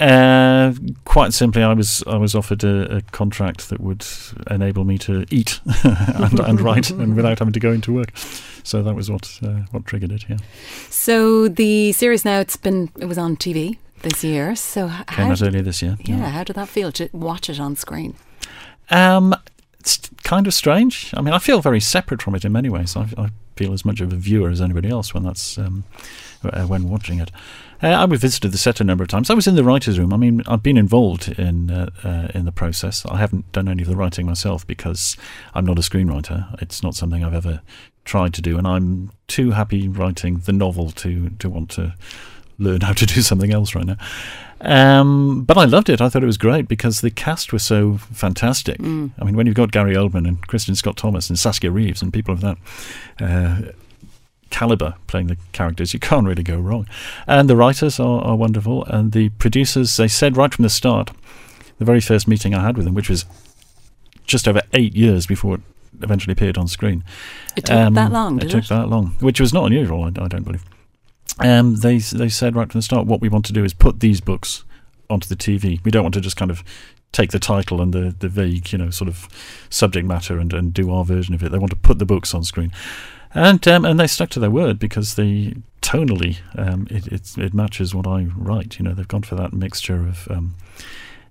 Uh, 0.00 0.72
quite 1.04 1.34
simply, 1.34 1.62
I 1.62 1.74
was 1.74 2.02
I 2.06 2.16
was 2.16 2.34
offered 2.34 2.64
a, 2.64 2.96
a 2.96 3.00
contract 3.12 3.68
that 3.68 3.80
would 3.80 4.06
enable 4.50 4.84
me 4.84 4.96
to 4.98 5.26
eat 5.30 5.60
and, 5.84 6.40
and 6.40 6.60
write, 6.60 6.90
and 7.02 7.14
without 7.14 7.38
having 7.38 7.52
to 7.52 7.60
go 7.60 7.70
into 7.70 7.92
work. 7.92 8.16
So 8.62 8.82
that 8.82 8.94
was 8.94 9.10
what 9.10 9.38
uh, 9.42 9.64
what 9.72 9.84
triggered 9.84 10.12
it. 10.12 10.24
Yeah, 10.28 10.38
So 10.88 11.48
the 11.48 11.92
series 11.92 12.24
now 12.24 12.40
it's 12.40 12.56
been 12.56 12.90
it 12.98 13.06
was 13.06 13.18
on 13.18 13.36
TV 13.36 13.76
this 14.00 14.24
year. 14.24 14.56
So 14.56 14.88
came 14.88 15.26
how 15.26 15.32
out 15.32 15.42
earlier 15.42 15.62
this 15.62 15.82
year. 15.82 15.98
yeah, 16.04 16.30
how 16.30 16.44
did 16.44 16.56
that 16.56 16.68
feel 16.68 16.92
to 16.92 17.10
watch 17.12 17.50
it 17.50 17.60
on 17.60 17.76
screen? 17.76 18.14
Um, 18.90 19.34
it's 19.78 19.98
kind 20.22 20.46
of 20.46 20.54
strange. 20.54 21.12
I 21.14 21.20
mean, 21.20 21.34
I 21.34 21.38
feel 21.38 21.60
very 21.60 21.80
separate 21.80 22.22
from 22.22 22.34
it 22.34 22.44
in 22.44 22.52
many 22.52 22.68
ways. 22.68 22.96
I, 22.96 23.06
I 23.16 23.28
feel 23.56 23.72
as 23.72 23.84
much 23.84 24.00
of 24.00 24.12
a 24.12 24.16
viewer 24.16 24.50
as 24.50 24.60
anybody 24.60 24.88
else 24.88 25.12
when 25.12 25.22
that's 25.22 25.58
um, 25.58 25.84
uh, 26.44 26.64
when 26.64 26.88
watching 26.88 27.20
it. 27.20 27.30
Uh, 27.82 27.88
I 27.88 28.06
visited 28.06 28.52
the 28.52 28.58
set 28.58 28.80
a 28.80 28.84
number 28.84 29.02
of 29.02 29.08
times. 29.08 29.30
I 29.30 29.34
was 29.34 29.46
in 29.46 29.54
the 29.54 29.64
writers' 29.64 29.98
room. 29.98 30.12
I 30.12 30.16
mean, 30.16 30.42
I've 30.46 30.62
been 30.62 30.76
involved 30.76 31.28
in 31.38 31.70
uh, 31.70 31.90
uh, 32.04 32.28
in 32.34 32.44
the 32.44 32.52
process. 32.52 33.04
I 33.06 33.16
haven't 33.16 33.50
done 33.52 33.68
any 33.68 33.82
of 33.82 33.88
the 33.88 33.96
writing 33.96 34.26
myself 34.26 34.66
because 34.66 35.16
I'm 35.54 35.64
not 35.64 35.78
a 35.78 35.82
screenwriter. 35.82 36.60
It's 36.60 36.82
not 36.82 36.94
something 36.94 37.24
I've 37.24 37.34
ever 37.34 37.62
tried 38.04 38.34
to 38.34 38.42
do, 38.42 38.58
and 38.58 38.66
I'm 38.66 39.10
too 39.28 39.52
happy 39.52 39.88
writing 39.88 40.38
the 40.38 40.52
novel 40.52 40.90
to 40.92 41.30
to 41.30 41.48
want 41.48 41.70
to 41.70 41.94
learn 42.60 42.82
how 42.82 42.92
to 42.92 43.06
do 43.06 43.20
something 43.22 43.52
else 43.52 43.74
right 43.74 43.86
now. 43.86 43.96
Um, 44.62 45.44
but 45.44 45.56
I 45.56 45.64
loved 45.64 45.88
it. 45.88 46.00
I 46.02 46.08
thought 46.10 46.22
it 46.22 46.26
was 46.26 46.36
great 46.36 46.68
because 46.68 47.00
the 47.00 47.10
cast 47.10 47.52
was 47.52 47.62
so 47.62 47.96
fantastic. 48.12 48.78
Mm. 48.78 49.10
I 49.18 49.24
mean, 49.24 49.34
when 49.34 49.46
you've 49.46 49.56
got 49.56 49.72
Gary 49.72 49.94
Oldman 49.94 50.28
and 50.28 50.46
Kristin 50.46 50.76
Scott 50.76 50.96
Thomas 50.98 51.30
and 51.30 51.38
Saskia 51.38 51.70
Reeves 51.70 52.02
and 52.02 52.12
people 52.12 52.34
of 52.34 52.42
that 52.42 52.58
uh, 53.18 53.62
caliber 54.50 54.96
playing 55.06 55.28
the 55.28 55.38
characters, 55.52 55.94
you 55.94 56.00
can't 56.00 56.26
really 56.26 56.42
go 56.42 56.58
wrong. 56.58 56.86
And 57.26 57.48
the 57.48 57.56
writers 57.56 57.98
are, 57.98 58.20
are 58.22 58.36
wonderful, 58.36 58.84
and 58.84 59.12
the 59.12 59.30
producers. 59.30 59.96
They 59.96 60.08
said 60.08 60.36
right 60.36 60.52
from 60.52 60.62
the 60.64 60.68
start, 60.68 61.10
the 61.78 61.86
very 61.86 62.00
first 62.02 62.28
meeting 62.28 62.54
I 62.54 62.62
had 62.62 62.76
with 62.76 62.84
them, 62.84 62.94
which 62.94 63.08
was 63.08 63.24
just 64.26 64.46
over 64.46 64.60
eight 64.74 64.94
years 64.94 65.26
before 65.26 65.54
it 65.54 65.60
eventually 66.02 66.32
appeared 66.32 66.58
on 66.58 66.68
screen. 66.68 67.02
It 67.56 67.64
took 67.64 67.74
Um, 67.76 67.94
that 67.94 68.12
long, 68.12 68.36
It 68.42 68.50
took 68.50 68.64
it? 68.64 68.68
that 68.68 68.88
long, 68.90 69.16
which 69.20 69.40
was 69.40 69.54
not 69.54 69.64
unusual. 69.64 70.04
I, 70.04 70.08
I 70.08 70.28
don't 70.28 70.44
believe. 70.44 70.64
Um, 71.38 71.76
they 71.76 71.98
they 71.98 72.28
said 72.28 72.56
right 72.56 72.70
from 72.70 72.78
the 72.78 72.82
start, 72.82 73.06
what 73.06 73.20
we 73.20 73.28
want 73.28 73.44
to 73.46 73.52
do 73.52 73.64
is 73.64 73.72
put 73.72 74.00
these 74.00 74.20
books 74.20 74.64
onto 75.08 75.28
the 75.28 75.36
TV. 75.36 75.82
We 75.84 75.90
don't 75.90 76.02
want 76.02 76.14
to 76.14 76.20
just 76.20 76.36
kind 76.36 76.50
of 76.50 76.64
take 77.12 77.32
the 77.32 77.38
title 77.38 77.80
and 77.80 77.92
the, 77.92 78.14
the 78.18 78.28
vague, 78.28 78.72
you 78.72 78.78
know, 78.78 78.90
sort 78.90 79.08
of 79.08 79.28
subject 79.68 80.06
matter 80.06 80.38
and, 80.38 80.52
and 80.52 80.72
do 80.72 80.92
our 80.92 81.04
version 81.04 81.34
of 81.34 81.42
it. 81.42 81.50
They 81.50 81.58
want 81.58 81.70
to 81.70 81.76
put 81.76 81.98
the 81.98 82.06
books 82.06 82.34
on 82.34 82.44
screen, 82.44 82.72
and 83.34 83.66
um, 83.68 83.84
and 83.84 83.98
they 83.98 84.06
stuck 84.06 84.30
to 84.30 84.40
their 84.40 84.50
word 84.50 84.78
because 84.78 85.14
they 85.16 85.54
tonally 85.82 86.38
um, 86.56 86.86
it, 86.90 87.06
it 87.08 87.38
it 87.38 87.54
matches 87.54 87.94
what 87.94 88.06
I 88.06 88.28
write. 88.36 88.78
You 88.78 88.84
know, 88.84 88.94
they've 88.94 89.08
gone 89.08 89.22
for 89.22 89.36
that 89.36 89.52
mixture 89.52 90.06
of. 90.06 90.28
Um, 90.30 90.54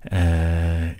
uh, 0.09 0.91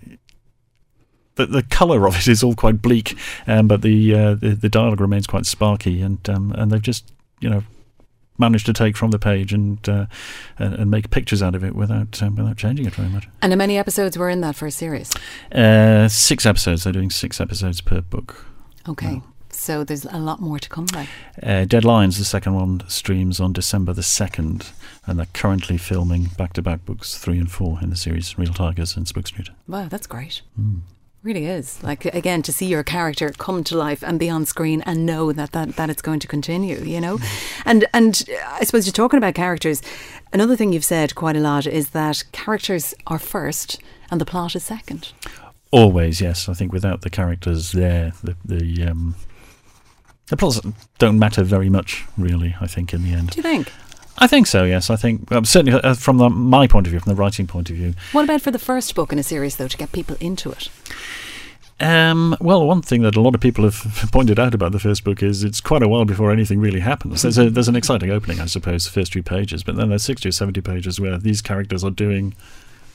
the, 1.35 1.45
the 1.45 1.63
colour 1.63 2.05
of 2.05 2.17
it 2.17 2.27
is 2.27 2.43
all 2.43 2.53
quite 2.53 2.81
bleak, 2.81 3.17
um, 3.47 3.69
but 3.69 3.81
the, 3.81 4.13
uh, 4.13 4.35
the 4.35 4.49
the 4.49 4.67
dialogue 4.67 4.99
remains 4.99 5.25
quite 5.25 5.45
sparky, 5.45 6.01
and 6.01 6.27
um, 6.29 6.51
and 6.51 6.69
they've 6.69 6.81
just 6.81 7.13
you 7.39 7.49
know 7.49 7.63
managed 8.39 8.65
to 8.65 8.73
take 8.73 8.97
from 8.97 9.11
the 9.11 9.19
page 9.19 9.53
and 9.53 9.87
uh, 9.87 10.05
and, 10.57 10.73
and 10.73 10.91
make 10.91 11.09
pictures 11.11 11.43
out 11.43 11.55
of 11.55 11.63
it 11.63 11.75
without 11.75 12.21
um, 12.23 12.35
without 12.35 12.57
changing 12.57 12.85
it 12.85 12.95
very 12.95 13.09
much. 13.09 13.27
And 13.41 13.51
how 13.51 13.57
many 13.57 13.77
episodes 13.77 14.17
were 14.17 14.29
in 14.29 14.41
that 14.41 14.55
first 14.55 14.77
series? 14.77 15.11
Uh, 15.51 16.07
six 16.07 16.45
episodes. 16.45 16.83
They're 16.83 16.93
doing 16.93 17.11
six 17.11 17.39
episodes 17.41 17.81
per 17.81 18.01
book. 18.01 18.45
Okay. 18.87 19.21
So 19.51 19.83
there's 19.83 20.05
a 20.05 20.19
lot 20.19 20.39
more 20.39 20.57
to 20.57 20.69
come 20.69 20.85
like. 20.93 21.09
Uh, 21.43 21.65
Dead 21.65 21.83
Lions, 21.83 22.17
the 22.17 22.23
second 22.23 22.53
one, 22.53 22.81
streams 22.87 23.41
on 23.41 23.51
December 23.51 23.91
the 23.91 24.03
second, 24.03 24.71
and 25.05 25.19
they're 25.19 25.27
currently 25.33 25.77
filming 25.77 26.29
back-to-back 26.37 26.85
books 26.85 27.17
three 27.17 27.37
and 27.37 27.51
four 27.51 27.77
in 27.81 27.89
the 27.89 27.97
series 27.97 28.37
Real 28.37 28.53
Tigers 28.53 28.95
and 28.95 29.05
Spook 29.05 29.27
Street. 29.27 29.49
Wow, 29.67 29.87
that's 29.89 30.07
great. 30.07 30.43
Mm. 30.57 30.81
Really 31.21 31.47
is. 31.47 31.83
Like 31.83 32.05
again, 32.05 32.41
to 32.43 32.53
see 32.53 32.67
your 32.67 32.83
character 32.83 33.31
come 33.37 33.63
to 33.65 33.77
life 33.77 34.03
and 34.03 34.17
be 34.17 34.29
on 34.29 34.45
screen 34.45 34.81
and 34.85 35.05
know 35.05 35.33
that 35.33 35.51
that, 35.51 35.75
that 35.75 35.89
it's 35.89 36.01
going 36.01 36.21
to 36.21 36.27
continue, 36.27 36.79
you 36.79 37.01
know? 37.01 37.19
And 37.65 37.85
and 37.93 38.23
I 38.47 38.63
suppose 38.63 38.85
you're 38.85 38.93
talking 38.93 39.17
about 39.17 39.33
characters. 39.33 39.81
Another 40.31 40.55
thing 40.55 40.71
you've 40.71 40.85
said 40.85 41.15
quite 41.15 41.35
a 41.35 41.41
lot 41.41 41.67
is 41.67 41.89
that 41.89 42.23
characters 42.31 42.93
are 43.07 43.19
first 43.19 43.81
and 44.09 44.21
the 44.21 44.25
plot 44.25 44.55
is 44.55 44.63
second. 44.63 45.11
Always, 45.71 46.21
yes. 46.21 46.47
I 46.47 46.53
think 46.53 46.71
without 46.71 47.01
the 47.01 47.09
characters 47.09 47.73
there, 47.73 48.13
the 48.23 48.37
the 48.45 48.87
um, 48.87 49.15
the 50.27 50.37
plots 50.37 50.61
don't 50.99 51.19
matter 51.19 51.43
very 51.43 51.69
much, 51.69 52.05
really. 52.17 52.55
I 52.61 52.67
think 52.67 52.93
in 52.93 53.03
the 53.03 53.11
end. 53.11 53.31
Do 53.31 53.37
you 53.37 53.43
think? 53.43 53.71
I 54.19 54.27
think 54.27 54.47
so. 54.47 54.63
Yes, 54.65 54.89
I 54.89 54.95
think 54.95 55.31
um, 55.31 55.45
certainly 55.45 55.79
uh, 55.79 55.93
from 55.93 56.17
the, 56.17 56.29
my 56.29 56.67
point 56.67 56.87
of 56.87 56.91
view, 56.91 56.99
from 56.99 57.15
the 57.15 57.21
writing 57.21 57.47
point 57.47 57.69
of 57.69 57.75
view. 57.75 57.93
What 58.11 58.25
about 58.25 58.41
for 58.41 58.51
the 58.51 58.59
first 58.59 58.93
book 58.95 59.11
in 59.13 59.19
a 59.19 59.23
series 59.23 59.55
though 59.55 59.67
to 59.67 59.77
get 59.77 59.91
people 59.91 60.17
into 60.19 60.51
it? 60.51 60.69
Um, 61.81 62.35
well, 62.41 62.65
one 62.65 62.81
thing 62.81 63.03
that 63.03 63.15
a 63.15 63.21
lot 63.21 63.35
of 63.35 63.41
people 63.41 63.63
have 63.63 64.09
pointed 64.11 64.37
out 64.37 64.53
about 64.53 64.73
the 64.73 64.79
first 64.79 65.05
book 65.05 65.23
is 65.23 65.43
it's 65.43 65.61
quite 65.61 65.81
a 65.81 65.87
while 65.87 66.03
before 66.03 66.31
anything 66.31 66.59
really 66.59 66.81
happens. 66.81 67.21
There's, 67.21 67.37
a, 67.37 67.49
there's 67.49 67.69
an 67.69 67.77
exciting 67.77 68.11
opening, 68.11 68.41
I 68.41 68.45
suppose, 68.45 68.83
the 68.83 68.91
first 68.91 69.13
few 69.13 69.23
pages, 69.23 69.63
but 69.63 69.77
then 69.77 69.89
there's 69.89 70.03
60 70.03 70.27
or 70.27 70.31
70 70.33 70.59
pages 70.61 70.99
where 70.99 71.17
these 71.17 71.41
characters 71.41 71.83
are 71.85 71.91
doing 71.91 72.35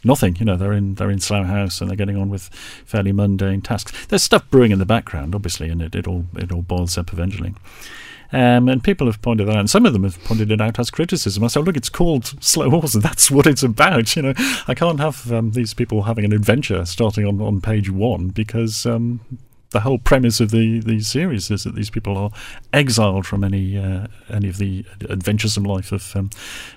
nothing. 0.04 0.36
You 0.36 0.44
know, 0.44 0.56
they're 0.56 0.74
in 0.74 0.96
they're 0.96 1.10
in 1.10 1.20
Slough 1.20 1.46
House 1.46 1.80
and 1.80 1.88
they're 1.88 1.96
getting 1.96 2.16
on 2.16 2.28
with 2.28 2.48
fairly 2.84 3.12
mundane 3.12 3.62
tasks. 3.62 4.06
There's 4.06 4.22
stuff 4.22 4.48
brewing 4.50 4.70
in 4.70 4.78
the 4.78 4.86
background, 4.86 5.34
obviously, 5.34 5.70
and 5.70 5.80
it, 5.80 5.94
it 5.94 6.06
all 6.06 6.26
it 6.36 6.52
all 6.52 6.62
boils 6.62 6.98
up 6.98 7.12
eventually. 7.12 7.54
Um, 8.34 8.68
and 8.68 8.82
people 8.82 9.06
have 9.06 9.22
pointed 9.22 9.46
that 9.46 9.52
out, 9.52 9.60
and 9.60 9.70
some 9.70 9.86
of 9.86 9.92
them 9.92 10.02
have 10.02 10.22
pointed 10.24 10.50
it 10.50 10.60
out 10.60 10.80
as 10.80 10.90
criticism. 10.90 11.44
I 11.44 11.46
said, 11.46 11.64
look, 11.64 11.76
it's 11.76 11.88
called 11.88 12.42
Slow 12.42 12.68
Horses. 12.68 13.00
That's 13.00 13.30
what 13.30 13.46
it's 13.46 13.62
about. 13.62 13.94
You 14.14 14.22
know, 14.22 14.34
I 14.68 14.74
can't 14.74 15.00
have 15.00 15.32
um, 15.32 15.52
these 15.52 15.74
people 15.74 16.02
having 16.02 16.24
an 16.24 16.32
adventure 16.32 16.84
starting 16.84 17.26
on, 17.26 17.40
on 17.40 17.60
page 17.60 17.90
one 17.90 18.28
because 18.28 18.86
um, 18.86 19.20
the 19.70 19.80
whole 19.80 19.98
premise 19.98 20.40
of 20.40 20.50
the, 20.50 20.80
the 20.80 21.00
series 21.00 21.50
is 21.50 21.64
that 21.64 21.74
these 21.74 21.90
people 21.90 22.16
are 22.16 22.30
exiled 22.72 23.26
from 23.26 23.42
any 23.42 23.76
uh, 23.76 24.06
any 24.30 24.48
of 24.48 24.58
the 24.58 24.84
adventuresome 25.10 25.64
life 25.64 25.90
of 25.90 26.14
um, 26.16 26.30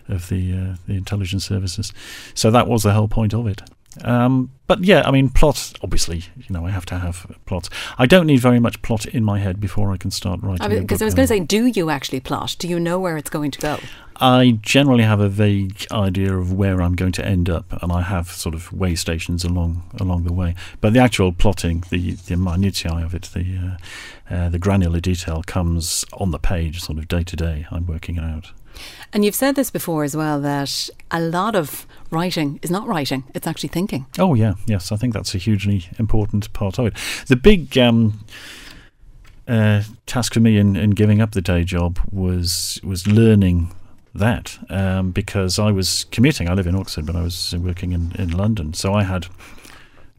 of 0.09 0.29
the 0.29 0.53
uh, 0.53 0.75
the 0.87 0.95
intelligence 0.95 1.45
services. 1.45 1.93
So 2.33 2.49
that 2.51 2.67
was 2.67 2.83
the 2.83 2.93
whole 2.93 3.07
point 3.07 3.33
of 3.33 3.47
it. 3.47 3.61
Um, 4.03 4.51
but 4.67 4.83
yeah, 4.83 5.03
I 5.05 5.11
mean, 5.11 5.29
plot. 5.29 5.73
Obviously, 5.81 6.23
you 6.35 6.45
know, 6.49 6.65
I 6.65 6.71
have 6.71 6.85
to 6.87 6.99
have 6.99 7.25
plots. 7.45 7.69
I 7.97 8.05
don't 8.05 8.27
need 8.27 8.39
very 8.39 8.59
much 8.59 8.81
plot 8.81 9.05
in 9.05 9.23
my 9.23 9.39
head 9.39 9.59
before 9.59 9.91
I 9.91 9.97
can 9.97 10.11
start 10.11 10.41
writing. 10.43 10.81
Because 10.81 11.01
I, 11.01 11.05
I 11.05 11.07
was 11.07 11.13
going 11.13 11.27
to 11.27 11.33
say, 11.33 11.39
do 11.39 11.65
you 11.65 11.89
actually 11.89 12.19
plot? 12.19 12.55
Do 12.59 12.67
you 12.67 12.79
know 12.79 12.99
where 12.99 13.17
it's 13.17 13.29
going 13.29 13.51
to 13.51 13.59
go? 13.59 13.79
I 14.19 14.57
generally 14.61 15.03
have 15.03 15.19
a 15.19 15.29
vague 15.29 15.85
idea 15.91 16.35
of 16.35 16.51
where 16.51 16.81
I'm 16.81 16.95
going 16.95 17.11
to 17.13 17.25
end 17.25 17.49
up, 17.49 17.81
and 17.81 17.91
I 17.91 18.01
have 18.01 18.29
sort 18.29 18.55
of 18.55 18.73
way 18.73 18.95
stations 18.95 19.43
along 19.43 19.83
along 19.99 20.23
the 20.23 20.33
way. 20.33 20.55
But 20.81 20.93
the 20.93 20.99
actual 20.99 21.31
plotting, 21.31 21.83
the 21.89 22.13
the 22.13 22.35
minutiae 22.35 23.05
of 23.05 23.13
it, 23.13 23.29
the 23.33 23.77
uh, 24.29 24.33
uh, 24.33 24.49
the 24.49 24.59
granular 24.59 24.99
detail 24.99 25.43
comes 25.43 26.03
on 26.13 26.31
the 26.31 26.39
page, 26.39 26.81
sort 26.81 26.97
of 26.97 27.07
day 27.07 27.23
to 27.23 27.35
day. 27.35 27.67
I'm 27.71 27.85
working 27.85 28.17
it 28.17 28.23
out. 28.23 28.51
And 29.13 29.23
you've 29.23 29.35
said 29.35 29.55
this 29.55 29.71
before 29.71 30.03
as 30.03 30.15
well 30.15 30.39
that 30.41 30.89
a 31.09 31.19
lot 31.19 31.55
of 31.55 31.87
writing 32.09 32.59
is 32.61 32.71
not 32.71 32.87
writing; 32.87 33.23
it's 33.33 33.47
actually 33.47 33.69
thinking. 33.69 34.05
Oh 34.17 34.33
yeah, 34.33 34.53
yes, 34.65 34.91
I 34.91 34.97
think 34.97 35.13
that's 35.13 35.35
a 35.35 35.37
hugely 35.37 35.85
important 35.99 36.51
part 36.53 36.79
of 36.79 36.87
it. 36.87 36.93
The 37.27 37.35
big. 37.35 37.77
Um, 37.77 38.25
uh, 39.47 39.81
task 40.05 40.33
for 40.33 40.41
me 40.41 40.57
in, 40.57 40.75
in 40.75 40.89
giving 40.89 41.21
up 41.21 41.31
the 41.31 41.41
day 41.41 41.63
job 41.63 41.99
was 42.11 42.81
was 42.83 43.07
learning 43.07 43.71
that 44.13 44.57
um, 44.69 45.11
because 45.11 45.57
I 45.59 45.71
was 45.71 46.05
commuting. 46.11 46.49
I 46.49 46.53
live 46.53 46.67
in 46.67 46.75
Oxford, 46.75 47.05
but 47.05 47.15
I 47.15 47.21
was 47.21 47.55
working 47.57 47.93
in, 47.93 48.11
in 48.17 48.31
London, 48.31 48.73
so 48.73 48.93
I 48.93 49.03
had 49.03 49.27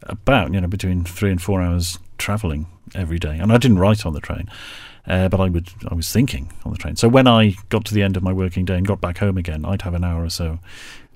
about 0.03 0.53
you 0.53 0.61
know 0.61 0.69
between 0.69 1.05
three 1.05 1.31
and 1.31 1.43
four 1.43 1.61
hours 1.61 1.99
travelling 2.17 2.67
every 2.95 3.19
day, 3.19 3.39
and 3.39 3.53
I 3.53 3.59
didn't 3.59 3.79
write 3.79 4.07
on 4.07 4.15
the 4.15 4.21
train. 4.21 4.49
Uh, 5.07 5.27
but 5.27 5.41
I 5.41 5.49
would 5.49 5.71
I 5.91 5.95
was 5.95 6.13
thinking 6.13 6.53
on 6.67 6.73
the 6.73 6.79
train. 6.79 6.97
So 6.97 7.09
when 7.09 7.27
I 7.27 7.57
got 7.71 7.87
to 7.87 7.95
the 7.95 8.03
end 8.03 8.17
of 8.17 8.23
my 8.23 8.33
working 8.33 8.67
day 8.67 8.77
and 8.77 8.87
got 8.87 9.01
back 9.01 9.19
home 9.19 9.39
again, 9.39 9.65
I'd 9.65 9.83
have 9.83 9.95
an 9.95 10.05
hour 10.05 10.23
or 10.23 10.29
so, 10.29 10.59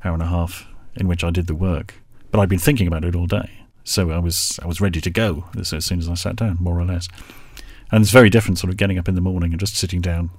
hour 0.05 0.15
and 0.15 0.23
a 0.23 0.27
half 0.27 0.67
in 0.97 1.09
which 1.09 1.25
I 1.25 1.31
did 1.31 1.47
the 1.47 1.55
work. 1.55 1.95
But 2.31 2.41
I'd 2.41 2.49
been 2.49 2.59
thinking 2.59 2.87
about 2.87 3.05
it 3.05 3.15
all 3.15 3.27
day, 3.27 3.51
so 3.85 4.11
I 4.11 4.19
was 4.19 4.59
I 4.63 4.67
was 4.67 4.81
ready 4.81 5.01
to 5.01 5.11
go 5.11 5.45
as, 5.59 5.73
as 5.73 5.85
soon 5.85 5.99
as 5.99 6.09
I 6.09 6.15
sat 6.15 6.37
down, 6.37 6.57
more 6.61 6.79
or 6.79 6.85
less. 6.85 7.09
And 7.91 8.03
it's 8.03 8.11
very 8.11 8.31
different, 8.31 8.59
sort 8.59 8.71
of 8.71 8.79
getting 8.79 8.99
up 8.99 9.09
in 9.09 9.15
the 9.15 9.21
morning 9.21 9.53
and 9.53 9.61
just 9.61 9.77
sitting 9.77 10.01
down. 10.01 10.31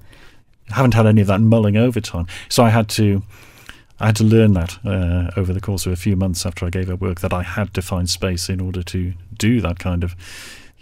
I 0.71 0.75
haven't 0.75 0.95
had 0.95 1.05
any 1.05 1.21
of 1.21 1.27
that 1.27 1.39
mulling 1.39 1.77
over 1.77 2.01
time, 2.01 2.25
so 2.49 2.63
I 2.63 2.69
had 2.69 2.89
to. 2.89 3.23
I 3.99 4.07
had 4.07 4.15
to 4.17 4.23
learn 4.23 4.53
that 4.53 4.79
uh, 4.83 5.29
over 5.39 5.53
the 5.53 5.61
course 5.61 5.85
of 5.85 5.91
a 5.91 5.95
few 5.95 6.15
months 6.15 6.45
after 6.47 6.65
I 6.65 6.71
gave 6.71 6.89
up 6.89 6.99
work 6.99 7.21
that 7.21 7.31
I 7.31 7.43
had 7.43 7.73
to 7.75 7.81
find 7.81 8.09
space 8.09 8.49
in 8.49 8.59
order 8.59 8.81
to 8.81 9.13
do 9.37 9.61
that 9.61 9.77
kind 9.79 10.03
of 10.03 10.15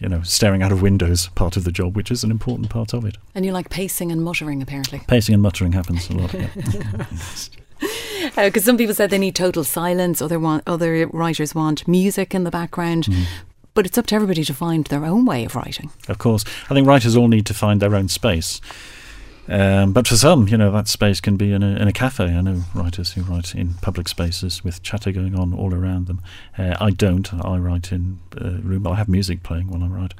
you 0.02 0.10
know, 0.10 0.24
staring 0.24 0.64
out 0.64 0.72
of 0.72 0.82
windows 0.82 1.28
part 1.36 1.56
of 1.56 1.64
the 1.64 1.72
job, 1.72 1.96
which 1.96 2.10
is 2.10 2.24
an 2.24 2.32
important 2.32 2.72
part 2.72 2.92
of 2.92 3.06
it. 3.06 3.18
And 3.36 3.46
you 3.46 3.52
like 3.52 3.70
pacing 3.70 4.12
and 4.12 4.24
muttering, 4.24 4.60
apparently. 4.60 5.02
Pacing 5.08 5.34
and 5.34 5.44
muttering 5.44 5.74
happens 5.74 6.10
a 6.10 6.14
lot. 6.14 6.34
Because 8.36 8.64
uh, 8.64 8.66
some 8.66 8.78
people 8.78 8.94
said 8.94 9.10
they 9.10 9.18
need 9.18 9.36
total 9.36 9.64
silence. 9.64 10.22
Other 10.22 10.40
want, 10.40 10.64
other 10.68 11.08
writers 11.08 11.54
want 11.54 11.88
music 11.88 12.34
in 12.34 12.44
the 12.44 12.52
background. 12.52 13.06
Mm. 13.06 13.26
But 13.74 13.86
it's 13.86 13.98
up 13.98 14.08
to 14.08 14.16
everybody 14.16 14.44
to 14.44 14.54
find 14.54 14.86
their 14.88 15.06
own 15.06 15.26
way 15.26 15.46
of 15.46 15.56
writing. 15.56 15.92
Of 16.10 16.18
course, 16.18 16.44
I 16.70 16.74
think 16.74 16.88
writers 16.88 17.16
all 17.16 17.30
need 17.30 17.46
to 17.46 17.54
find 17.54 17.82
their 17.82 17.96
own 17.96 18.10
space. 18.10 18.60
Um, 19.48 19.92
but 19.92 20.08
for 20.08 20.16
some, 20.16 20.48
you 20.48 20.58
know, 20.58 20.72
that 20.72 20.88
space 20.88 21.20
can 21.20 21.36
be 21.36 21.52
in 21.52 21.64
a, 21.64 21.76
in 21.76 21.88
a 21.88 21.94
cafe. 21.94 22.26
I 22.26 22.42
know 22.42 22.64
writers 22.76 23.14
who 23.14 23.22
write 23.24 23.56
in 23.56 23.74
public 23.76 24.08
spaces 24.08 24.64
with 24.64 24.84
chatter 24.84 25.12
going 25.12 25.36
on 25.36 25.54
all 25.54 25.74
around 25.74 26.08
them. 26.08 26.22
Uh, 26.58 26.76
I 26.80 26.92
don't. 26.92 27.34
I 27.34 27.58
write 27.58 27.92
in 27.92 28.20
a 28.38 28.52
room. 28.52 28.88
I 28.88 28.96
have 28.96 29.10
music 29.10 29.44
playing 29.44 29.70
while 29.70 29.84
I 29.84 29.88
write. 29.88 30.14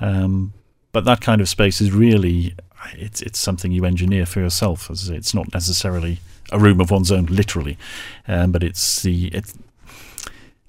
Um, 0.00 0.52
but 0.92 1.04
that 1.04 1.20
kind 1.20 1.40
of 1.40 1.48
space 1.48 1.80
is 1.80 1.92
really 1.92 2.54
it's 2.94 3.20
it's 3.22 3.38
something 3.38 3.72
you 3.72 3.84
engineer 3.84 4.26
for 4.26 4.40
yourself. 4.40 4.90
It's 4.90 5.34
not 5.34 5.52
necessarily 5.52 6.18
a 6.52 6.58
room 6.58 6.80
of 6.80 6.90
one's 6.90 7.12
own, 7.12 7.26
literally, 7.26 7.78
um, 8.28 8.52
but 8.52 8.62
it's 8.62 9.02
the 9.02 9.28
it's 9.28 9.54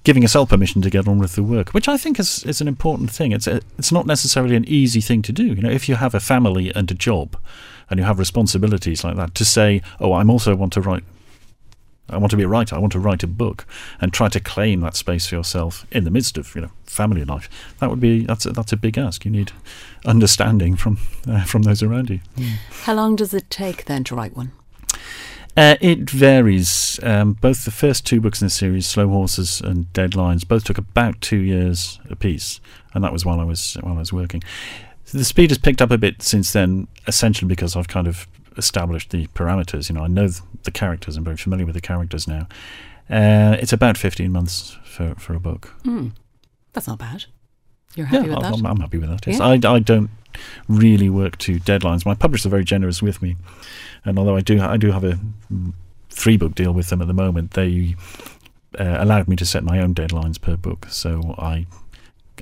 giving 0.03 0.23
yourself 0.23 0.49
permission 0.49 0.81
to 0.81 0.89
get 0.89 1.07
on 1.07 1.19
with 1.19 1.35
the 1.35 1.43
work, 1.43 1.69
which 1.69 1.87
I 1.87 1.97
think 1.97 2.19
is 2.19 2.43
is 2.43 2.61
an 2.61 2.67
important 2.67 3.11
thing. 3.11 3.31
It's 3.31 3.47
a, 3.47 3.61
it's 3.77 3.91
not 3.91 4.05
necessarily 4.05 4.55
an 4.55 4.65
easy 4.67 5.01
thing 5.01 5.21
to 5.23 5.31
do. 5.31 5.45
You 5.45 5.61
know, 5.61 5.69
if 5.69 5.87
you 5.87 5.95
have 5.95 6.15
a 6.15 6.19
family 6.19 6.73
and 6.73 6.89
a 6.89 6.95
job, 6.95 7.37
and 7.89 7.99
you 7.99 8.05
have 8.05 8.19
responsibilities 8.19 9.03
like 9.03 9.15
that, 9.15 9.35
to 9.35 9.45
say, 9.45 9.81
"Oh, 9.99 10.13
I 10.13 10.23
also 10.23 10.55
want 10.55 10.73
to 10.73 10.81
write." 10.81 11.03
I 12.09 12.17
want 12.17 12.31
to 12.31 12.37
be 12.37 12.43
a 12.43 12.47
writer. 12.47 12.75
I 12.75 12.79
want 12.79 12.91
to 12.91 12.99
write 12.99 13.23
a 13.23 13.27
book, 13.27 13.65
and 14.01 14.11
try 14.11 14.27
to 14.27 14.39
claim 14.41 14.81
that 14.81 14.97
space 14.97 15.27
for 15.27 15.35
yourself 15.35 15.85
in 15.91 16.03
the 16.03 16.11
midst 16.11 16.37
of 16.37 16.53
you 16.55 16.61
know 16.61 16.71
family 16.85 17.23
life. 17.23 17.49
That 17.79 17.89
would 17.89 18.01
be 18.01 18.25
that's 18.25 18.45
a, 18.45 18.51
that's 18.51 18.73
a 18.73 18.77
big 18.77 18.97
ask. 18.97 19.23
You 19.23 19.31
need 19.31 19.53
understanding 20.05 20.75
from 20.75 20.97
uh, 21.29 21.45
from 21.45 21.61
those 21.61 21.81
around 21.81 22.09
you. 22.09 22.19
Mm. 22.35 22.55
How 22.83 22.95
long 22.95 23.15
does 23.15 23.33
it 23.33 23.49
take 23.49 23.85
then 23.85 24.03
to 24.05 24.15
write 24.15 24.35
one? 24.35 24.51
Uh, 25.57 25.75
it 25.81 26.09
varies. 26.09 26.99
Um, 27.03 27.33
both 27.33 27.65
the 27.65 27.71
first 27.71 28.05
two 28.05 28.21
books 28.21 28.41
in 28.41 28.45
the 28.45 28.51
series, 28.51 28.85
Slow 28.87 29.07
Horses 29.09 29.61
and 29.61 29.91
Dead 29.93 30.15
Lions, 30.15 30.43
both 30.43 30.63
took 30.63 30.77
about 30.77 31.19
two 31.21 31.39
years 31.39 31.99
apiece, 32.09 32.61
and 32.93 33.03
that 33.03 33.11
was 33.11 33.25
while 33.25 33.39
I 33.39 33.43
was 33.43 33.77
while 33.81 33.95
I 33.95 33.99
was 33.99 34.13
working. 34.13 34.41
So 35.05 35.17
the 35.17 35.25
speed 35.25 35.51
has 35.51 35.57
picked 35.57 35.81
up 35.81 35.91
a 35.91 35.97
bit 35.97 36.21
since 36.21 36.53
then, 36.53 36.87
essentially 37.05 37.49
because 37.49 37.75
I've 37.75 37.89
kind 37.89 38.07
of 38.07 38.27
established 38.57 39.11
the 39.11 39.27
parameters. 39.27 39.89
You 39.89 39.95
know, 39.95 40.03
I 40.03 40.07
know 40.07 40.29
the 40.63 40.71
characters. 40.71 41.17
I'm 41.17 41.23
very 41.23 41.37
familiar 41.37 41.65
with 41.65 41.75
the 41.75 41.81
characters 41.81 42.27
now. 42.27 42.47
Uh, 43.09 43.57
it's 43.59 43.73
about 43.73 43.97
15 43.97 44.31
months 44.31 44.77
for, 44.85 45.15
for 45.15 45.33
a 45.33 45.39
book. 45.39 45.73
Mm. 45.83 46.13
That's 46.71 46.87
not 46.87 46.97
bad. 46.97 47.25
You're 47.95 48.05
happy 48.05 48.27
yeah, 48.27 48.35
with 48.35 48.43
that? 48.43 48.53
I'm, 48.53 48.65
I'm 48.65 48.79
happy 48.79 48.97
with 48.97 49.09
that. 49.09 49.27
Yes. 49.27 49.39
Yeah. 49.39 49.69
I, 49.69 49.75
I 49.75 49.79
don't 49.79 50.09
really 50.69 51.09
work 51.09 51.37
to 51.39 51.59
deadlines. 51.59 52.05
My 52.05 52.13
publishers 52.13 52.45
are 52.45 52.49
very 52.49 52.63
generous 52.63 53.01
with 53.01 53.21
me, 53.21 53.35
and 54.05 54.17
although 54.17 54.35
I 54.35 54.41
do 54.41 54.61
I 54.61 54.77
do 54.77 54.91
have 54.91 55.03
a 55.03 55.19
three 56.09 56.37
book 56.37 56.55
deal 56.55 56.73
with 56.73 56.89
them 56.89 57.01
at 57.01 57.07
the 57.07 57.13
moment, 57.13 57.51
they 57.51 57.95
uh, 58.79 58.97
allowed 58.99 59.27
me 59.27 59.35
to 59.37 59.45
set 59.45 59.63
my 59.63 59.79
own 59.79 59.93
deadlines 59.93 60.39
per 60.39 60.57
book. 60.57 60.87
So 60.89 61.35
I 61.37 61.67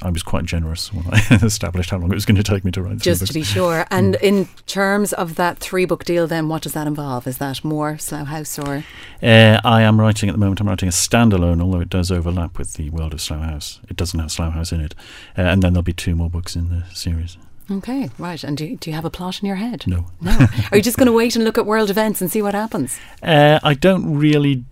I 0.02 0.10
was 0.10 0.24
quite 0.24 0.46
generous 0.46 0.94
when 0.94 1.06
I 1.12 1.20
established 1.44 1.90
how 1.90 1.98
long 1.98 2.12
it 2.12 2.16
was 2.16 2.26
going 2.26 2.38
to 2.38 2.44
take 2.44 2.64
me 2.64 2.72
to 2.72 2.82
write. 2.82 3.00
Just 3.00 3.28
to 3.28 3.34
be 3.34 3.44
sure. 3.44 3.86
And 3.92 4.16
mm. 4.16 4.22
in 4.22 4.46
terms 4.66 5.12
of 5.14 5.36
that 5.36 5.58
three 5.58 5.86
book 5.86 6.06
deal, 6.06 6.28
then 6.28 6.48
what 6.48 6.62
does 6.62 6.74
that 6.74 6.88
involve? 6.88 7.28
Is 7.28 7.38
that 7.40 7.64
more 7.64 7.98
Slough 7.98 8.28
House 8.28 8.58
or? 8.58 8.84
Uh, 9.22 9.60
I 9.64 9.82
am 9.82 10.00
writing 10.00 10.30
at 10.30 10.34
the 10.34 10.40
moment. 10.40 10.62
I'm 10.62 10.68
writing 10.68 10.88
a 10.88 10.94
standalone, 10.94 11.62
although 11.62 11.82
it 11.82 11.90
does 11.90 12.12
overlap 12.12 12.58
with 12.58 12.76
the 12.76 12.90
world 12.92 13.14
of 13.14 13.22
Slough 13.22 13.44
House. 13.44 13.80
It 13.90 13.98
doesn't 13.98 14.20
have 14.20 14.32
Slough 14.32 14.54
House 14.54 14.72
in 14.72 14.80
it, 14.80 14.96
uh, 15.38 15.42
and 15.42 15.62
then 15.62 15.74
there'll 15.74 15.84
be 15.84 15.94
two 15.94 16.16
more 16.16 16.30
books 16.30 16.56
in 16.56 16.70
the 16.70 16.84
series. 16.94 17.38
Okay, 17.72 18.10
right. 18.18 18.44
And 18.44 18.58
do, 18.58 18.76
do 18.76 18.90
you 18.90 18.96
have 18.96 19.06
a 19.06 19.10
plot 19.10 19.42
in 19.42 19.46
your 19.46 19.58
head? 19.58 19.86
No. 19.86 20.06
No. 20.22 20.48
Are 20.72 20.78
you 20.78 20.84
just 20.84 20.98
going 20.98 21.06
to 21.06 21.14
wait 21.14 21.36
and 21.36 21.46
look 21.46 21.58
at 21.58 21.66
world 21.66 21.90
events 21.90 22.22
and 22.22 22.32
see 22.32 22.42
what 22.42 22.56
happens? 22.56 23.00
Uh, 23.22 23.60
I 23.62 23.76
don't 23.76 24.18
really 24.18 24.64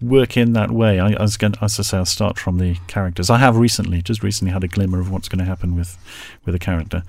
work 0.00 0.36
in 0.36 0.52
that 0.52 0.70
way. 0.70 1.00
I, 1.00 1.12
I 1.12 1.22
was 1.22 1.36
going, 1.36 1.54
as 1.60 1.78
I 1.78 1.82
say, 1.82 1.96
I'll 1.96 2.04
start 2.04 2.38
from 2.38 2.58
the 2.58 2.76
characters. 2.86 3.30
I 3.30 3.38
have 3.38 3.56
recently, 3.56 4.02
just 4.02 4.22
recently, 4.22 4.52
had 4.52 4.64
a 4.64 4.68
glimmer 4.68 5.00
of 5.00 5.10
what's 5.10 5.28
going 5.28 5.38
to 5.38 5.44
happen 5.44 5.76
with 5.76 5.96
with 6.44 6.54
a 6.54 6.58
character, 6.58 7.02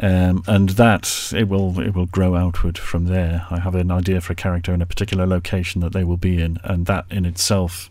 um, 0.00 0.42
and 0.46 0.70
that 0.70 1.32
it 1.34 1.48
will 1.48 1.78
it 1.80 1.94
will 1.94 2.06
grow 2.06 2.34
outward 2.34 2.78
from 2.78 3.06
there. 3.06 3.46
I 3.50 3.60
have 3.60 3.74
an 3.74 3.90
idea 3.90 4.20
for 4.20 4.32
a 4.32 4.36
character 4.36 4.72
in 4.72 4.82
a 4.82 4.86
particular 4.86 5.26
location 5.26 5.80
that 5.80 5.92
they 5.92 6.04
will 6.04 6.16
be 6.16 6.40
in, 6.40 6.58
and 6.64 6.86
that 6.86 7.06
in 7.10 7.24
itself. 7.24 7.90